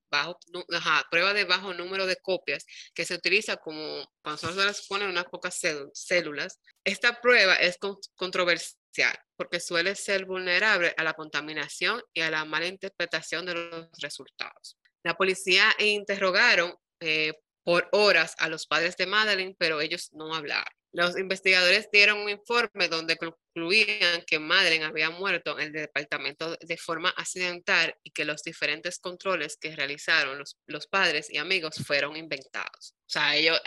bajo, 0.09 0.37
ajá, 0.71 1.05
prueba 1.11 1.33
de 1.33 1.43
bajo 1.45 1.73
número 1.73 2.05
de 2.05 2.15
copias 2.17 2.65
que 2.93 3.05
se 3.05 3.15
utiliza 3.15 3.57
como 3.57 4.05
cuando 4.21 4.37
solo 4.39 4.61
se 4.61 4.67
les 4.67 4.87
ponen 4.87 5.09
unas 5.09 5.25
pocas 5.25 5.61
célu- 5.61 5.89
células. 5.93 6.59
Esta 6.83 7.19
prueba 7.19 7.55
es 7.55 7.77
con- 7.77 7.97
controversial 8.15 9.17
porque 9.35 9.59
suele 9.59 9.95
ser 9.95 10.25
vulnerable 10.25 10.93
a 10.97 11.03
la 11.03 11.13
contaminación 11.13 12.01
y 12.13 12.21
a 12.21 12.31
la 12.31 12.45
mala 12.45 12.67
interpretación 12.67 13.45
de 13.45 13.55
los 13.55 13.87
resultados. 13.99 14.77
La 15.03 15.15
policía 15.15 15.73
interrogaron 15.79 16.75
eh, 16.99 17.33
por 17.63 17.87
horas 17.91 18.35
a 18.37 18.49
los 18.49 18.67
padres 18.67 18.95
de 18.97 19.05
Madeleine, 19.05 19.55
pero 19.57 19.81
ellos 19.81 20.09
no 20.13 20.33
hablaron. 20.35 20.71
Los 20.93 21.17
investigadores 21.17 21.87
dieron 21.91 22.19
un 22.19 22.29
informe 22.29 22.89
donde 22.89 23.15
concluían 23.15 24.23
que 24.27 24.39
Madeleine 24.39 24.85
había 24.85 25.09
muerto 25.09 25.57
en 25.57 25.67
el 25.67 25.71
departamento 25.71 26.57
de 26.59 26.77
forma 26.77 27.09
accidental 27.15 27.95
y 28.03 28.11
que 28.11 28.25
los 28.25 28.43
diferentes 28.43 28.99
controles 28.99 29.57
que 29.57 29.73
realizaron 29.75 30.37
los, 30.37 30.57
los 30.67 30.87
padres 30.87 31.29
y 31.29 31.37
amigos 31.37 31.75
fueron 31.85 32.17
inventados. 32.17 32.93
O 33.07 33.09
sea, 33.09 33.35
ellos 33.37 33.59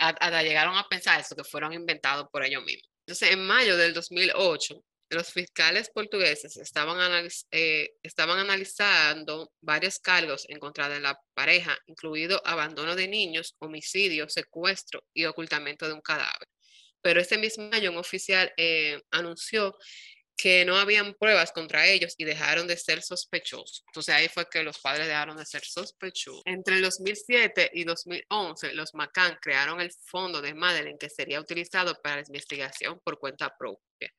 llegaron 0.43 0.77
a 0.77 0.87
pensar 0.87 1.19
eso, 1.19 1.35
que 1.35 1.43
fueron 1.43 1.73
inventados 1.73 2.27
por 2.31 2.43
ellos 2.45 2.63
mismos. 2.63 2.89
Entonces, 3.07 3.31
en 3.31 3.45
mayo 3.45 3.75
del 3.75 3.93
2008, 3.93 4.83
los 5.09 5.31
fiscales 5.31 5.89
portugueses 5.89 6.57
estaban, 6.57 6.97
analiz- 6.97 7.45
eh, 7.51 7.91
estaban 8.03 8.37
analizando 8.39 9.51
varios 9.61 9.99
cargos 9.99 10.45
en 10.49 10.59
contra 10.59 10.89
de 10.89 10.99
la 10.99 11.19
pareja, 11.35 11.77
incluido 11.87 12.41
abandono 12.45 12.95
de 12.95 13.07
niños, 13.07 13.55
homicidio, 13.59 14.29
secuestro 14.29 15.03
y 15.13 15.25
ocultamiento 15.25 15.87
de 15.87 15.93
un 15.93 16.01
cadáver. 16.01 16.47
Pero 17.05 17.21
ese 17.21 17.37
mismo 17.37 17.69
año 17.71 17.91
un 17.91 17.97
oficial 17.97 18.51
eh, 18.57 18.99
anunció 19.11 19.77
que 20.35 20.65
no 20.65 20.75
habían 20.75 21.13
pruebas 21.13 21.51
contra 21.51 21.85
ellos 21.85 22.15
y 22.17 22.25
dejaron 22.25 22.65
de 22.65 22.75
ser 22.77 23.03
sospechosos. 23.03 23.83
Entonces 23.89 24.15
ahí 24.15 24.27
fue 24.27 24.49
que 24.49 24.63
los 24.63 24.79
padres 24.79 25.05
dejaron 25.05 25.37
de 25.37 25.45
ser 25.45 25.63
sospechosos. 25.63 26.41
Entre 26.45 26.77
el 26.77 26.81
2007 26.81 27.69
y 27.75 27.83
2011, 27.83 28.73
los 28.73 28.95
McCann 28.95 29.37
crearon 29.39 29.79
el 29.81 29.91
fondo 30.09 30.41
de 30.41 30.55
Madeleine 30.55 30.97
que 30.97 31.11
sería 31.11 31.39
utilizado 31.39 31.95
para 32.01 32.15
la 32.15 32.23
investigación 32.27 32.99
por 33.03 33.19
cuenta 33.19 33.55
propia. 33.55 34.11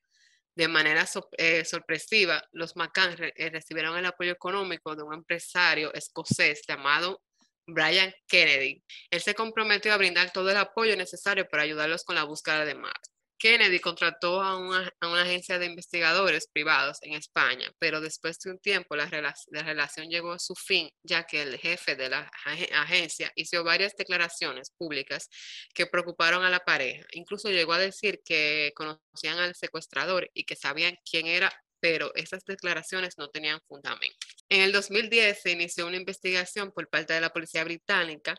De 0.54 0.68
manera 0.68 1.04
eh, 1.38 1.64
sorpresiva, 1.64 2.40
los 2.52 2.76
McCann 2.76 3.16
re- 3.16 3.34
eh, 3.36 3.50
recibieron 3.50 3.98
el 3.98 4.06
apoyo 4.06 4.30
económico 4.30 4.94
de 4.94 5.02
un 5.02 5.12
empresario 5.12 5.92
escocés 5.92 6.62
llamado 6.68 7.20
Brian 7.66 8.12
Kennedy. 8.28 8.82
Él 9.10 9.20
se 9.20 9.34
comprometió 9.34 9.92
a 9.92 9.96
brindar 9.96 10.32
todo 10.32 10.50
el 10.50 10.56
apoyo 10.56 10.96
necesario 10.96 11.48
para 11.48 11.64
ayudarlos 11.64 12.04
con 12.04 12.14
la 12.14 12.24
búsqueda 12.24 12.64
de 12.64 12.74
Matt. 12.74 12.96
Kennedy 13.38 13.80
contrató 13.80 14.40
a 14.40 14.56
una, 14.56 14.90
a 14.98 15.08
una 15.08 15.22
agencia 15.22 15.58
de 15.58 15.66
investigadores 15.66 16.48
privados 16.50 16.96
en 17.02 17.12
España, 17.12 17.70
pero 17.78 18.00
después 18.00 18.38
de 18.38 18.50
un 18.50 18.58
tiempo 18.58 18.96
la, 18.96 19.10
la 19.50 19.62
relación 19.62 20.08
llegó 20.08 20.32
a 20.32 20.38
su 20.38 20.54
fin, 20.54 20.88
ya 21.02 21.24
que 21.24 21.42
el 21.42 21.58
jefe 21.58 21.96
de 21.96 22.08
la 22.08 22.30
ag- 22.46 22.72
agencia 22.72 23.30
hizo 23.34 23.62
varias 23.62 23.94
declaraciones 23.94 24.70
públicas 24.70 25.28
que 25.74 25.86
preocuparon 25.86 26.44
a 26.44 26.50
la 26.50 26.60
pareja. 26.60 27.04
Incluso 27.12 27.50
llegó 27.50 27.74
a 27.74 27.78
decir 27.78 28.22
que 28.24 28.72
conocían 28.74 29.38
al 29.38 29.54
secuestrador 29.54 30.30
y 30.32 30.44
que 30.44 30.56
sabían 30.56 30.96
quién 31.08 31.26
era, 31.26 31.52
pero 31.80 32.14
esas 32.14 32.44
declaraciones 32.44 33.18
no 33.18 33.28
tenían 33.28 33.60
fundamento. 33.68 34.16
En 34.48 34.62
el 34.62 34.72
2010 34.72 35.42
se 35.42 35.50
inició 35.50 35.86
una 35.86 35.96
investigación 35.96 36.72
por 36.72 36.88
parte 36.88 37.14
de 37.14 37.20
la 37.20 37.30
policía 37.30 37.64
británica. 37.64 38.34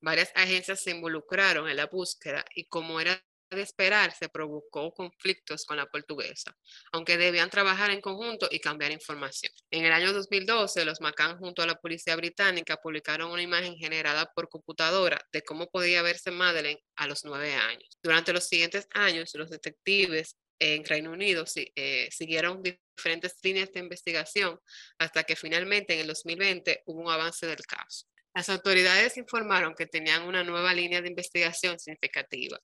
Varias 0.00 0.30
agencias 0.34 0.82
se 0.82 0.90
involucraron 0.90 1.68
en 1.68 1.76
la 1.76 1.86
búsqueda 1.86 2.44
y 2.54 2.66
como 2.66 3.00
era 3.00 3.22
de 3.54 3.62
esperar, 3.62 4.12
se 4.12 4.28
provocó 4.28 4.92
conflictos 4.92 5.64
con 5.64 5.76
la 5.76 5.86
portuguesa, 5.86 6.56
aunque 6.92 7.16
debían 7.16 7.50
trabajar 7.50 7.90
en 7.90 8.00
conjunto 8.00 8.48
y 8.50 8.60
cambiar 8.60 8.92
información. 8.92 9.52
En 9.70 9.84
el 9.84 9.92
año 9.92 10.12
2012, 10.12 10.84
los 10.84 11.00
McCann 11.00 11.38
junto 11.38 11.62
a 11.62 11.66
la 11.66 11.76
policía 11.76 12.16
británica 12.16 12.76
publicaron 12.76 13.30
una 13.30 13.42
imagen 13.42 13.76
generada 13.76 14.30
por 14.34 14.48
computadora 14.48 15.20
de 15.32 15.42
cómo 15.42 15.68
podía 15.68 16.02
verse 16.02 16.30
Madeleine 16.30 16.82
a 16.96 17.06
los 17.06 17.24
nueve 17.24 17.54
años. 17.54 17.98
Durante 18.02 18.32
los 18.32 18.46
siguientes 18.46 18.88
años, 18.92 19.30
los 19.34 19.50
detectives 19.50 20.36
en 20.58 20.84
Reino 20.84 21.12
Unido 21.12 21.44
eh, 21.56 22.08
siguieron 22.10 22.62
diferentes 22.62 23.36
líneas 23.42 23.72
de 23.72 23.80
investigación 23.80 24.58
hasta 24.98 25.24
que 25.24 25.36
finalmente 25.36 25.94
en 25.94 26.00
el 26.00 26.06
2020 26.08 26.82
hubo 26.86 27.02
un 27.02 27.10
avance 27.10 27.46
del 27.46 27.64
caso. 27.66 28.06
Las 28.34 28.48
autoridades 28.48 29.16
informaron 29.16 29.74
que 29.74 29.86
tenían 29.86 30.24
una 30.24 30.42
nueva 30.42 30.74
línea 30.74 31.00
de 31.00 31.08
investigación 31.08 31.78
significativa. 31.78 32.58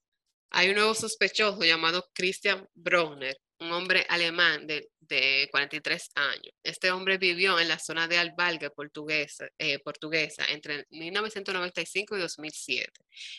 Hay 0.51 0.71
un 0.71 0.75
nuevo 0.75 0.95
sospechoso 0.95 1.63
llamado 1.63 2.11
Christian 2.13 2.69
Bronner, 2.75 3.37
un 3.61 3.71
hombre 3.73 4.05
alemán 4.09 4.67
de, 4.67 4.91
de 4.99 5.49
43 5.53 6.11
años. 6.17 6.53
Este 6.65 6.91
hombre 6.91 7.19
vivió 7.19 7.61
en 7.61 7.69
la 7.69 7.79
zona 7.79 8.09
de 8.09 8.19
Albalga 8.19 8.71
portuguesa, 8.71 9.49
eh, 9.59 9.79
portuguesa 9.79 10.45
entre 10.49 10.87
1995 10.91 12.17
y 12.17 12.21
2007. 12.21 12.91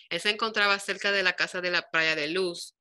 Él 0.10 0.22
se 0.22 0.30
encontraba 0.30 0.80
cerca 0.80 1.12
de 1.12 1.24
la 1.24 1.34
casa 1.34 1.60
de 1.60 1.72
la 1.72 1.82
playa 1.82 2.16
de 2.16 2.30
Luz 2.30 2.76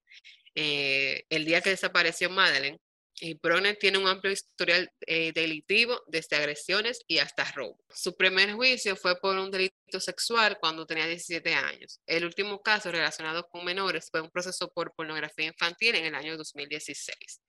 eh, 0.54 1.24
el 1.28 1.44
día 1.44 1.60
que 1.60 1.70
desapareció 1.70 2.30
Madeleine. 2.30 2.78
Y 3.22 3.34
Bronner 3.34 3.76
tiene 3.76 3.98
un 3.98 4.06
amplio 4.06 4.32
historial 4.32 4.90
eh, 5.06 5.32
delictivo, 5.34 6.00
desde 6.06 6.36
agresiones 6.36 7.02
y 7.06 7.18
hasta 7.18 7.44
robo. 7.52 7.78
Su 7.90 8.16
primer 8.16 8.54
juicio 8.54 8.96
fue 8.96 9.20
por 9.20 9.36
un 9.36 9.50
delito 9.50 10.00
sexual 10.00 10.56
cuando 10.58 10.86
tenía 10.86 11.06
17 11.06 11.52
años. 11.52 12.00
El 12.06 12.24
último 12.24 12.62
caso 12.62 12.90
relacionado 12.90 13.46
con 13.50 13.64
menores 13.64 14.08
fue 14.10 14.22
un 14.22 14.30
proceso 14.30 14.72
por 14.72 14.94
pornografía 14.94 15.46
infantil 15.46 15.96
en 15.96 16.06
el 16.06 16.14
año 16.14 16.38
2016. 16.38 17.42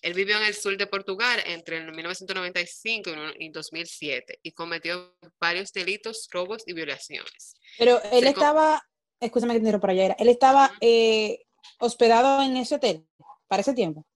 Él 0.00 0.14
vivió 0.14 0.38
en 0.38 0.44
el 0.44 0.54
sur 0.54 0.76
de 0.78 0.86
Portugal 0.86 1.42
entre 1.44 1.76
el 1.76 1.92
1995 1.92 3.10
y 3.38 3.50
2007 3.50 4.38
y 4.42 4.52
cometió 4.52 5.14
varios 5.38 5.70
delitos, 5.72 6.28
robos 6.30 6.62
y 6.66 6.72
violaciones. 6.72 7.54
Pero 7.76 8.00
él 8.04 8.22
Se 8.22 8.30
estaba, 8.30 8.82
escúchame 9.20 9.52
que 9.52 9.58
te 9.58 9.64
interrumpa, 9.64 9.92
Yaira, 9.92 10.16
él 10.18 10.28
estaba 10.28 10.72
eh, 10.80 11.40
hospedado 11.78 12.42
en 12.42 12.56
ese 12.56 12.76
hotel 12.76 13.06
para 13.48 13.62
ese 13.62 13.74
tiempo. 13.74 14.06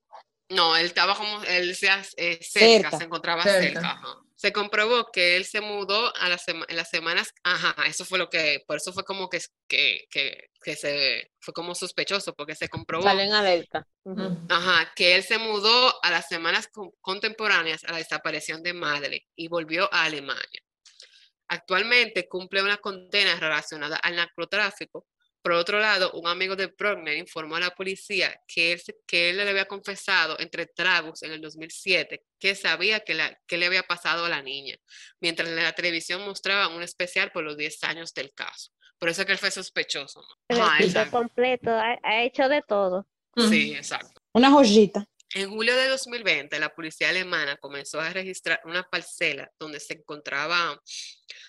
No, 0.51 0.77
él 0.77 0.87
estaba 0.87 1.17
como, 1.17 1.43
él 1.45 1.75
se, 1.75 1.87
eh, 2.17 2.39
cerca, 2.43 2.91
Cerca. 2.91 2.99
se 2.99 3.05
encontraba 3.05 3.43
Cerca. 3.43 3.61
cerca. 3.63 3.91
ajá. 3.93 4.19
Se 4.37 4.53
comprobó 4.53 5.07
que 5.11 5.37
él 5.37 5.47
se 5.47 5.63
mudó 5.63 6.15
a 6.17 6.29
la 6.29 6.37
sema- 6.37 6.67
en 6.69 6.77
las 6.77 6.91
semanas, 6.91 7.33
ajá, 7.45 7.75
eso 7.87 8.05
fue 8.05 8.19
lo 8.19 8.29
que, 8.29 8.63
por 8.67 8.77
eso 8.77 8.93
fue 8.93 9.03
como 9.05 9.31
que, 9.31 9.41
que, 9.67 10.05
que, 10.11 10.49
que 10.63 10.77
se, 10.77 11.31
fue 11.41 11.55
como 11.55 11.75
sospechoso, 11.75 12.35
porque 12.35 12.55
se 12.55 12.69
comprobó, 12.69 13.05
Salió 13.05 13.23
en 13.23 13.33
alerta. 13.33 13.87
Ujú. 14.05 14.23
Ujú. 14.23 14.47
ajá, 14.51 14.93
que 14.95 15.15
él 15.15 15.23
se 15.23 15.39
mudó 15.39 15.95
a 16.05 16.11
las 16.11 16.29
semanas 16.29 16.69
con- 16.69 16.91
contemporáneas 17.01 17.85
a 17.85 17.93
la 17.93 17.99
desaparición 17.99 18.63
de 18.63 18.75
Madeleine 18.75 19.27
y 19.35 19.49
volvió 19.49 19.89
a 19.95 20.05
Alemania. 20.05 20.61
Actualmente 21.49 22.29
cumple 22.29 22.63
una 22.63 22.79
condena 22.79 23.37
relacionada 23.37 23.97
al 23.97 24.17
narcotráfico. 24.17 25.07
Por 25.45 25.53
otro 25.53 25.79
lado, 25.79 26.11
un 26.13 26.27
amigo 26.27 26.57
de 26.57 26.69
Bruckner 26.69 27.19
informó 27.19 27.57
a 27.57 27.61
la 27.61 27.75
policía 27.75 28.35
que 28.49 28.73
él, 28.73 28.83
que 29.07 29.29
él 29.29 29.37
le 29.37 29.51
había 29.51 29.67
confesado 29.67 30.41
entre 30.41 30.65
tragos 30.65 31.23
en 31.23 31.33
el 31.33 31.43
2007 31.43 32.25
que 32.39 32.55
sabía 32.55 33.01
que, 33.01 33.13
la, 33.13 33.39
que 33.47 33.59
le 33.59 33.67
había 33.67 33.83
pasado 33.83 34.25
a 34.25 34.31
la 34.31 34.41
niña, 34.41 34.75
mientras 35.21 35.51
en 35.51 35.57
la 35.57 35.75
televisión 35.75 36.25
mostraban 36.25 36.73
un 36.73 36.83
especial 36.83 37.31
por 37.31 37.45
los 37.45 37.59
10 37.59 37.85
años 37.85 38.15
del 38.15 38.33
caso. 38.33 38.73
Por 38.99 39.11
eso 39.11 39.21
es 39.21 39.27
que 39.27 39.33
él 39.33 39.39
fue 39.39 39.51
sospechoso. 39.51 40.23
¿no? 40.49 40.57
El 40.79 40.87
exacto. 40.87 41.19
completo, 41.19 41.73
ha, 41.73 41.99
ha 42.03 42.23
hecho 42.23 42.49
de 42.49 42.63
todo. 42.63 43.07
Sí, 43.37 43.75
exacto. 43.75 44.23
Una 44.33 44.51
joyita. 44.51 45.07
En 45.35 45.51
julio 45.51 45.77
de 45.77 45.89
2020, 45.89 46.59
la 46.59 46.75
policía 46.75 47.11
alemana 47.11 47.59
comenzó 47.59 48.01
a 48.01 48.09
registrar 48.09 48.63
una 48.65 48.83
parcela 48.83 49.53
donde 49.59 49.79
se 49.79 49.93
encontraba 49.93 50.81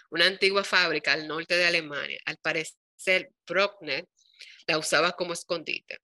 una 0.10 0.26
antigua 0.26 0.66
fábrica 0.66 1.14
al 1.14 1.30
norte 1.30 1.56
de 1.56 1.66
Alemania. 1.66 2.20
Al 2.26 2.36
parecer, 2.40 2.76
Bruckner 3.48 4.06
la 4.68 4.78
usaba 4.78 5.12
como 5.14 5.34
escondite. 5.34 6.00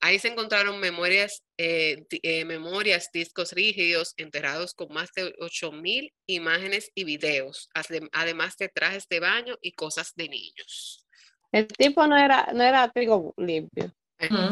Ahí 0.00 0.18
se 0.18 0.28
encontraron 0.28 0.78
memorias, 0.80 1.42
eh, 1.56 2.04
eh, 2.22 2.44
memorias, 2.44 3.08
discos 3.12 3.52
rígidos 3.52 4.12
enterrados 4.18 4.74
con 4.74 4.92
más 4.92 5.10
de 5.14 5.34
8.000 5.38 6.12
imágenes 6.26 6.90
y 6.94 7.04
videos, 7.04 7.68
adem- 7.74 8.10
además 8.12 8.56
de 8.58 8.68
trajes 8.68 9.08
de 9.08 9.20
baño 9.20 9.56
y 9.62 9.72
cosas 9.72 10.12
de 10.14 10.28
niños. 10.28 11.06
El 11.52 11.68
tipo 11.68 12.06
no 12.06 12.16
era, 12.18 12.50
no 12.52 12.62
era 12.62 12.90
trigo 12.90 13.32
limpio. 13.38 13.94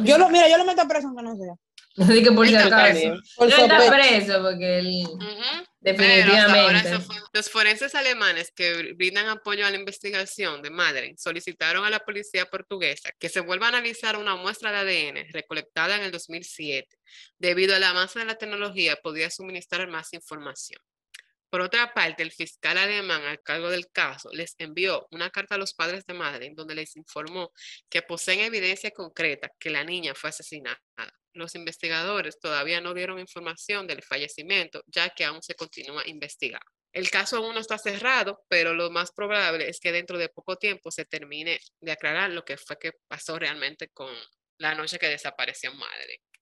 Yo 0.05 0.17
lo, 0.19 0.31
mira, 0.31 0.49
yo 0.49 0.57
lo 0.57 0.65
meto 0.65 0.87
preso 0.89 1.09
aunque 1.09 1.23
no 1.23 1.37
sea. 1.37 1.55
Así 1.99 2.23
que 2.23 2.33
por 2.33 2.47
si 2.47 2.55
acaso. 2.57 3.21
Por 3.37 3.49
No 3.49 3.57
está 3.57 3.93
preso 3.93 4.43
porque 4.43 4.79
él 4.79 5.05
definitivamente. 5.81 6.99
fue- 7.01 7.17
Los 7.33 7.51
forenses 7.51 7.95
alemanes 7.95 8.53
que 8.55 8.75
br- 8.77 8.97
brindan 8.97 9.29
apoyo 9.29 9.67
a 9.67 9.71
la 9.71 9.77
investigación 9.77 10.63
de 10.63 10.71
Madeleine 10.71 11.19
solicitaron 11.19 11.85
a 11.85 11.91
la 11.91 12.01
policía 12.01 12.47
portuguesa 12.47 13.11
que 13.19 13.29
se 13.29 13.41
vuelva 13.41 13.67
a 13.67 13.69
analizar 13.71 14.17
una 14.17 14.37
muestra 14.37 14.71
de 14.85 15.09
ADN 15.09 15.27
recolectada 15.33 15.97
en 15.97 16.03
el 16.03 16.11
2007. 16.13 16.97
Debido 17.39 17.75
al 17.77 17.85
avance 17.85 18.19
de 18.19 18.25
la 18.25 18.37
tecnología, 18.37 18.97
podía 18.97 19.31
suministrar 19.31 19.87
más 19.89 20.13
información. 20.13 20.81
Por 21.51 21.61
otra 21.61 21.93
parte, 21.93 22.23
el 22.23 22.33
fiscal 22.33 22.79
alemán 22.79 23.23
al 23.25 23.43
cargo 23.43 23.69
del 23.69 23.91
caso 23.93 24.31
les 24.33 24.55
envió 24.57 25.07
una 25.11 25.29
carta 25.29 25.57
a 25.57 25.59
los 25.59 25.75
padres 25.75 26.07
de 26.07 26.15
Madeleine 26.15 26.55
donde 26.57 26.75
les 26.75 26.97
informó 26.97 27.53
que 27.91 28.01
poseen 28.01 28.41
evidencia 28.41 28.91
concreta 28.91 29.51
que 29.59 29.69
la 29.69 29.85
niña 29.85 30.15
fue 30.15 30.31
asesinada. 30.31 30.81
Los 31.35 31.55
investigadores 31.55 32.39
todavía 32.39 32.81
no 32.81 32.95
dieron 32.95 33.19
información 33.19 33.87
del 33.87 34.03
fallecimiento, 34.03 34.83
ya 34.87 35.11
que 35.11 35.25
aún 35.25 35.43
se 35.43 35.55
continúa 35.55 36.03
investigando. 36.07 36.67
El 36.93 37.09
caso 37.09 37.39
aún 37.39 37.55
no 37.55 37.61
está 37.61 37.79
cerrado, 37.79 38.43
pero 38.49 38.75
lo 38.75 38.91
más 38.91 39.13
probable 39.13 39.69
es 39.69 39.81
que 39.81 39.93
dentro 39.93 40.19
de 40.19 40.29
poco 40.29 40.57
tiempo 40.57 40.91
se 40.91 41.07
termine 41.07 41.59
de 41.81 41.93
aclarar 41.93 42.31
lo 42.31 42.45
que 42.45 42.59
fue 42.59 42.77
que 42.79 42.93
pasó 43.09 43.39
realmente 43.39 43.89
con 43.95 44.11
la 44.59 44.75
noche 44.75 44.99
que 44.99 45.09
desapareció. 45.09 45.73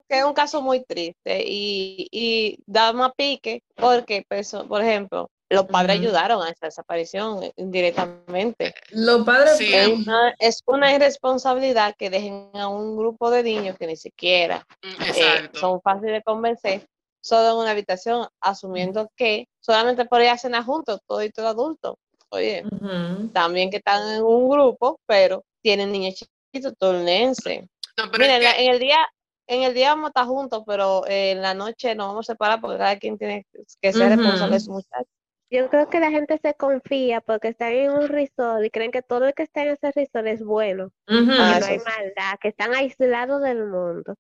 Que 0.09 0.19
es 0.19 0.25
un 0.25 0.35
caso 0.35 0.61
muy 0.61 0.85
triste 0.85 1.45
y, 1.47 2.09
y 2.11 2.59
da 2.67 2.93
más 2.93 3.13
pique 3.17 3.63
porque, 3.77 4.25
perso- 4.29 4.67
por 4.67 4.83
ejemplo, 4.83 5.31
los 5.51 5.67
padres 5.67 5.97
ayudaron 5.99 6.43
a 6.43 6.49
esa 6.51 6.67
desaparición 6.67 7.43
eh, 7.43 7.53
indirectamente. 7.57 8.75
Los 8.91 9.25
padres. 9.27 9.57
Sí. 9.59 9.73
Es 9.75 9.89
una, 9.89 10.35
es 10.39 10.63
una 10.67 10.95
irresponsabilidad 10.95 11.95
que 11.99 12.09
dejen 12.09 12.51
a 12.55 12.69
un 12.69 12.97
grupo 12.97 13.31
de 13.31 13.43
niños 13.43 13.77
que 13.77 13.87
ni 13.87 13.97
siquiera 13.97 14.65
Mm, 14.83 15.03
eh, 15.17 15.51
son 15.55 15.81
fáciles 15.83 16.13
de 16.15 16.23
convencer, 16.23 16.87
solo 17.21 17.51
en 17.51 17.57
una 17.57 17.71
habitación, 17.73 18.27
asumiendo 18.41 19.11
que 19.17 19.47
solamente 19.61 20.05
por 20.07 20.23
ir 20.23 20.29
a 20.29 20.39
cenar 20.39 20.65
juntos, 20.65 21.01
todo 21.07 21.23
y 21.23 21.31
todo 21.31 21.49
adulto. 21.49 21.99
Oye, 22.31 22.65
también 23.33 23.71
que 23.71 23.79
están 23.79 24.09
en 24.17 24.23
un 24.23 24.49
grupo, 24.49 24.99
pero 25.07 25.45
tienen 25.63 25.91
niños 25.93 26.15
chiquitos, 26.15 26.73
turnense. 26.79 27.69
No, 27.99 28.05
Mira, 28.19 28.37
es 28.39 28.55
que- 28.57 28.65
en 28.65 28.71
el 28.73 28.79
día, 28.79 28.99
en 29.49 29.63
el 29.65 29.75
día 29.75 29.91
vamos 29.91 30.07
a 30.07 30.09
estar 30.09 30.27
juntos, 30.27 30.63
pero 30.67 31.05
eh, 31.07 31.33
en 31.33 31.43
la 31.43 31.55
noche 31.55 31.95
nos 31.95 32.09
vamos 32.09 32.29
a 32.31 32.33
separar 32.33 32.61
porque 32.61 32.79
cada 32.79 32.97
quien 32.99 33.19
tiene 33.19 33.45
que 33.83 33.93
ser 33.93 34.11
responsable 34.17 34.55
de 34.55 34.61
su 34.61 34.71
muchacho. 34.73 35.11
Yo 35.51 35.69
creo 35.69 35.89
que 35.89 36.01
la 36.01 36.11
gente 36.11 36.39
se 36.43 36.55
confía 36.55 37.21
porque 37.21 37.49
están 37.49 37.73
en 37.73 37.91
un 37.91 38.09
resort 38.09 38.65
y 38.65 38.71
creen 38.71 38.93
que 38.93 39.03
todo 39.03 39.27
el 39.27 39.35
que 39.35 39.43
está 39.43 39.63
en 39.63 39.71
ese 39.71 39.91
resort 39.93 40.27
es 40.29 40.45
bueno, 40.45 40.91
que 41.07 41.15
Ah, 41.15 41.59
no 41.61 41.67
hay 41.67 41.79
maldad, 41.79 42.39
que 42.41 42.49
están 42.49 42.75
aislados 42.75 43.43
del 43.43 43.67
mundo 43.67 44.15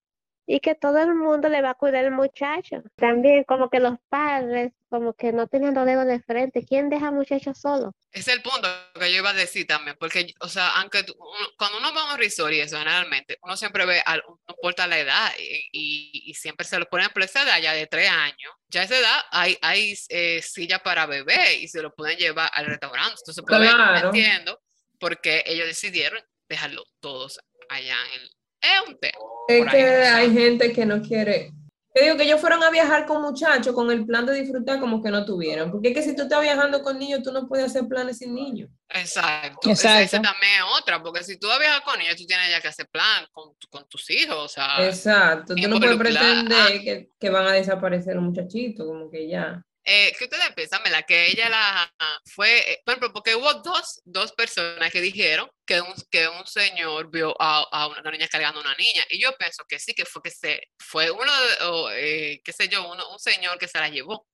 y 0.46 0.60
que 0.60 0.74
todo 0.74 0.98
el 0.98 1.14
mundo 1.14 1.48
le 1.48 1.62
va 1.62 1.70
a 1.70 1.74
cuidar 1.74 2.04
al 2.04 2.10
muchacho. 2.12 2.82
También 2.96 3.44
como 3.44 3.70
que 3.70 3.80
los 3.80 3.98
padres 4.08 4.72
como 4.88 5.12
que 5.14 5.32
no 5.32 5.46
tenían 5.46 5.74
los 5.74 5.86
dedos 5.86 6.04
de 6.06 6.20
frente. 6.20 6.64
¿Quién 6.66 6.88
deja 6.90 7.08
al 7.08 7.14
muchacho 7.14 7.54
solo? 7.54 7.94
Es 8.10 8.26
el 8.26 8.42
punto 8.42 8.68
que 8.98 9.12
yo 9.12 9.18
iba 9.18 9.30
a 9.30 9.34
decir 9.34 9.64
también, 9.64 9.96
porque, 10.00 10.34
o 10.40 10.48
sea, 10.48 10.70
aunque 10.80 11.04
tú- 11.04 11.14
cuando 11.56 11.78
uno 11.78 11.94
va 11.94 12.10
a 12.10 12.14
un 12.14 12.18
resort 12.18 12.52
y 12.52 12.58
eso 12.60 12.76
generalmente, 12.76 13.38
uno 13.42 13.56
siempre 13.56 13.86
ve, 13.86 14.02
al, 14.04 14.20
no 14.26 14.36
importa 14.48 14.88
la 14.88 14.98
edad, 14.98 15.30
y, 15.38 15.68
y- 15.72 16.22
y 16.30 16.34
siempre 16.34 16.66
se 16.66 16.76
lo 16.80 16.86
ponen 16.86 17.08
por 17.10 17.22
esa 17.22 17.44
edad 17.44 17.60
ya 17.60 17.72
de 17.72 17.86
tres 17.86 18.10
años, 18.10 18.52
ya 18.66 18.80
a 18.80 18.84
esa 18.84 18.98
edad 18.98 19.20
hay, 19.30 19.56
hay 19.62 19.94
eh, 20.08 20.42
silla 20.42 20.80
para 20.80 21.06
bebé 21.06 21.54
y 21.60 21.68
se 21.68 21.82
lo 21.82 21.94
pueden 21.94 22.18
llevar 22.18 22.50
al 22.52 22.66
restaurante. 22.66 23.14
Entonces, 23.20 23.44
pues, 23.46 23.60
yo 23.60 23.70
no 23.70 23.76
Claro. 23.76 24.06
entiendo 24.08 24.60
por 24.98 25.20
qué 25.20 25.44
ellos 25.46 25.68
decidieron 25.68 26.20
dejarlo 26.48 26.84
todos 26.98 27.38
allá 27.68 27.94
en 28.16 28.22
el... 28.22 28.30
Es 28.60 28.88
un 28.88 28.98
tema. 28.98 29.18
Es 29.48 29.66
que 29.70 29.84
hay 29.84 30.32
gente 30.32 30.72
que 30.72 30.86
no 30.86 31.00
quiere. 31.02 31.52
Yo 31.92 32.04
digo 32.04 32.16
que 32.16 32.22
ellos 32.22 32.40
fueron 32.40 32.62
a 32.62 32.70
viajar 32.70 33.04
con 33.04 33.20
muchachos 33.20 33.74
con 33.74 33.90
el 33.90 34.06
plan 34.06 34.24
de 34.24 34.34
disfrutar 34.40 34.78
como 34.78 35.02
que 35.02 35.10
no 35.10 35.24
tuvieron. 35.24 35.72
Porque 35.72 35.88
es 35.88 35.94
que 35.94 36.02
si 36.02 36.14
tú 36.14 36.22
estás 36.22 36.40
viajando 36.40 36.82
con 36.84 36.96
niños, 37.00 37.20
tú 37.24 37.32
no 37.32 37.48
puedes 37.48 37.66
hacer 37.66 37.88
planes 37.88 38.18
sin 38.18 38.32
niños. 38.32 38.70
Exacto. 38.88 39.70
Esa- 39.70 40.00
Esa 40.00 40.02
Exacto. 40.18 40.28
también 40.30 40.52
es 40.54 40.80
otra, 40.80 41.02
porque 41.02 41.24
si 41.24 41.36
tú 41.36 41.48
vas 41.48 41.56
a 41.56 41.60
viajar 41.60 41.82
con 41.82 42.00
ellos, 42.00 42.14
tú 42.16 42.26
tienes 42.26 42.48
ya 42.48 42.60
que 42.60 42.68
hacer 42.68 42.86
plan 42.88 43.26
con, 43.32 43.54
con 43.70 43.88
tus 43.88 44.08
hijos, 44.10 44.36
o 44.36 44.48
sea... 44.48 44.86
Exacto. 44.86 45.54
Tú 45.56 45.68
no 45.68 45.80
puedes 45.80 45.96
pelucla- 45.96 46.20
ah. 46.20 46.44
pretender 46.46 46.80
que, 46.84 47.08
que 47.18 47.30
van 47.30 47.46
a 47.48 47.52
desaparecer 47.52 48.16
un 48.18 48.24
muchachito, 48.26 48.86
como 48.86 49.10
que 49.10 49.28
ya. 49.28 49.60
Eh, 49.82 50.12
¿qué 50.16 50.24
ustedes 50.24 50.52
piensan, 50.54 50.82
Mela? 50.84 51.02
Que 51.02 51.26
ella 51.28 51.48
la 51.48 51.92
fue, 52.26 52.58
eh, 52.72 52.82
por 52.84 52.92
ejemplo, 52.92 53.12
porque 53.12 53.34
hubo 53.34 53.52
dos, 53.54 54.00
dos 54.04 54.30
personas 54.32 54.92
que 54.92 55.00
dijeron 55.00 55.48
que 55.70 55.80
un, 55.80 55.94
que 56.10 56.26
un 56.28 56.44
señor 56.46 57.10
vio 57.12 57.32
a, 57.38 57.64
a 57.70 57.86
una 57.86 58.10
niña 58.10 58.26
cargando 58.28 58.58
a 58.58 58.62
una 58.64 58.74
niña. 58.74 59.02
Y 59.08 59.22
yo 59.22 59.30
pienso 59.38 59.62
que 59.68 59.78
sí, 59.78 59.94
que 59.94 60.04
fue 60.04 60.20
que 60.20 60.30
se, 60.32 60.60
fue 60.80 61.12
uno, 61.12 61.22
de- 61.22 61.64
o, 61.66 61.90
eh, 61.92 62.40
qué 62.44 62.52
sé 62.52 62.66
yo, 62.68 62.90
uno, 62.90 63.04
un 63.12 63.18
señor 63.20 63.56
que 63.56 63.68
se 63.68 63.78
la 63.78 63.88
llevó. 63.88 64.26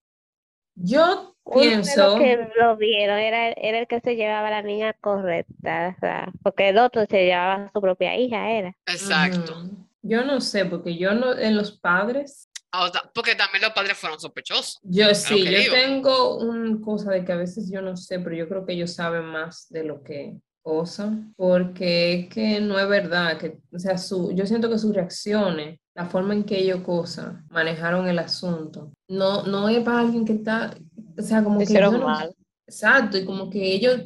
Yo 0.79 1.35
Uno 1.45 1.61
de 1.63 1.77
los 1.77 1.87
pienso. 1.91 2.19
que 2.19 2.49
lo 2.59 2.77
vieron 2.79 3.19
era, 3.19 3.51
era 3.53 3.79
el 3.81 3.87
que 3.87 4.01
se 4.01 4.15
llevaba 4.17 4.49
a 4.49 4.51
la 4.51 4.63
niña 4.63 4.95
correcta, 4.95 5.95
o 5.97 6.01
sea, 6.01 6.33
porque 6.43 6.71
el 6.71 6.79
otro 6.79 7.05
se 7.07 7.25
llevaba 7.27 7.55
a 7.67 7.71
su 7.73 7.81
propia 7.83 8.17
hija, 8.17 8.51
era. 8.51 8.75
Exacto. 8.87 9.59
Ujú. 9.59 9.89
Yo 10.03 10.25
no 10.25 10.41
sé, 10.41 10.65
porque 10.65 10.97
yo 10.97 11.13
no, 11.15 11.37
en 11.37 11.55
los 11.57 11.79
padres, 11.79 12.49
Ah, 12.73 12.85
o 12.85 12.89
sea, 12.89 13.11
porque 13.15 13.35
también 13.35 13.63
los 13.63 13.73
padres 13.73 13.97
fueron 13.97 14.19
sospechosos. 14.21 14.79
yo 14.83 15.15
sí, 15.15 15.45
yo 15.45 15.59
digo. 15.59 15.75
tengo 15.75 16.37
una 16.39 16.79
cosa 16.85 17.11
de 17.11 17.25
que 17.25 17.33
a 17.33 17.37
veces 17.37 17.71
yo 17.73 17.81
no 17.81 17.97
sé, 17.97 18.19
pero 18.21 18.35
yo 18.37 18.49
creo 18.49 18.67
que 18.67 18.73
ellos 18.75 18.93
saben 18.95 19.25
más 19.25 19.67
de 19.71 19.85
lo 19.85 20.03
que 20.03 20.35
cosa, 20.71 21.13
porque 21.37 22.13
es 22.15 22.29
que 22.29 22.61
no 22.61 22.77
es 22.77 22.89
verdad, 22.89 23.39
que, 23.39 23.59
o 23.73 23.79
sea, 23.79 23.97
su, 23.99 24.33
yo 24.35 24.45
siento 24.47 24.69
que 24.69 24.79
sus 24.81 24.93
reacciones, 24.93 25.79
la 25.95 26.07
forma 26.07 26.35
en 26.35 26.43
que 26.43 26.59
ellos 26.59 26.81
cosa 26.83 27.45
manejaron 27.51 28.09
el 28.09 28.19
asunto, 28.19 28.93
no, 29.09 29.45
no 29.45 29.69
es 29.69 29.85
para 29.85 30.01
alguien 30.01 30.25
que 30.27 30.33
está, 30.33 30.77
o 31.17 31.23
sea, 31.23 31.45
como 31.45 31.55
Lo 31.55 31.59
que 31.61 31.65
hicieron 31.67 32.01
no- 32.01 32.07
mal. 32.07 32.35
exacto, 32.67 33.17
y 33.17 33.25
como 33.25 33.49
que 33.49 33.63
ellos, 33.73 34.01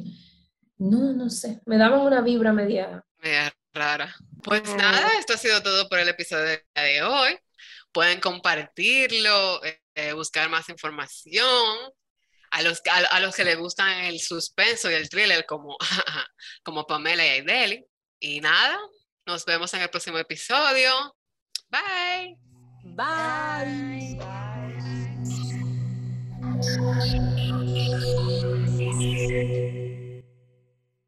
no, 0.77 1.13
no 1.13 1.31
sé, 1.31 1.59
me 1.65 1.79
daban 1.79 2.01
una 2.01 2.21
vibra 2.21 2.53
media. 2.53 3.03
Media 3.23 3.51
rara. 3.73 4.13
Pues 4.43 4.61
Ah. 4.67 4.75
nada, 4.77 5.07
esto 5.19 5.33
ha 5.33 5.37
sido 5.37 5.63
todo 5.63 5.89
por 5.89 5.97
el 5.97 6.09
episodio 6.09 6.43
de, 6.45 6.63
de 6.75 7.01
hoy. 7.01 7.37
Pueden 7.91 8.19
compartirlo, 8.19 9.63
eh, 9.65 9.81
eh, 9.95 10.13
buscar 10.13 10.47
más 10.49 10.69
información 10.69 11.43
a 12.51 12.61
los, 12.61 12.81
a, 12.89 12.97
a 13.15 13.19
los 13.19 13.35
que 13.35 13.43
les 13.43 13.57
gustan 13.57 14.05
el 14.05 14.19
suspenso 14.19 14.91
y 14.91 14.93
el 14.93 15.09
thriller 15.09 15.45
como, 15.45 15.77
como 16.63 16.85
Pamela 16.85 17.25
y 17.25 17.29
Aideli. 17.29 17.85
Y 18.19 18.41
nada, 18.41 18.77
nos 19.25 19.45
vemos 19.45 19.73
en 19.73 19.81
el 19.81 19.89
próximo 19.89 20.17
episodio. 20.19 21.15
Bye. 21.69 22.37
Bye. 22.83 24.17
Bye. 28.99 29.70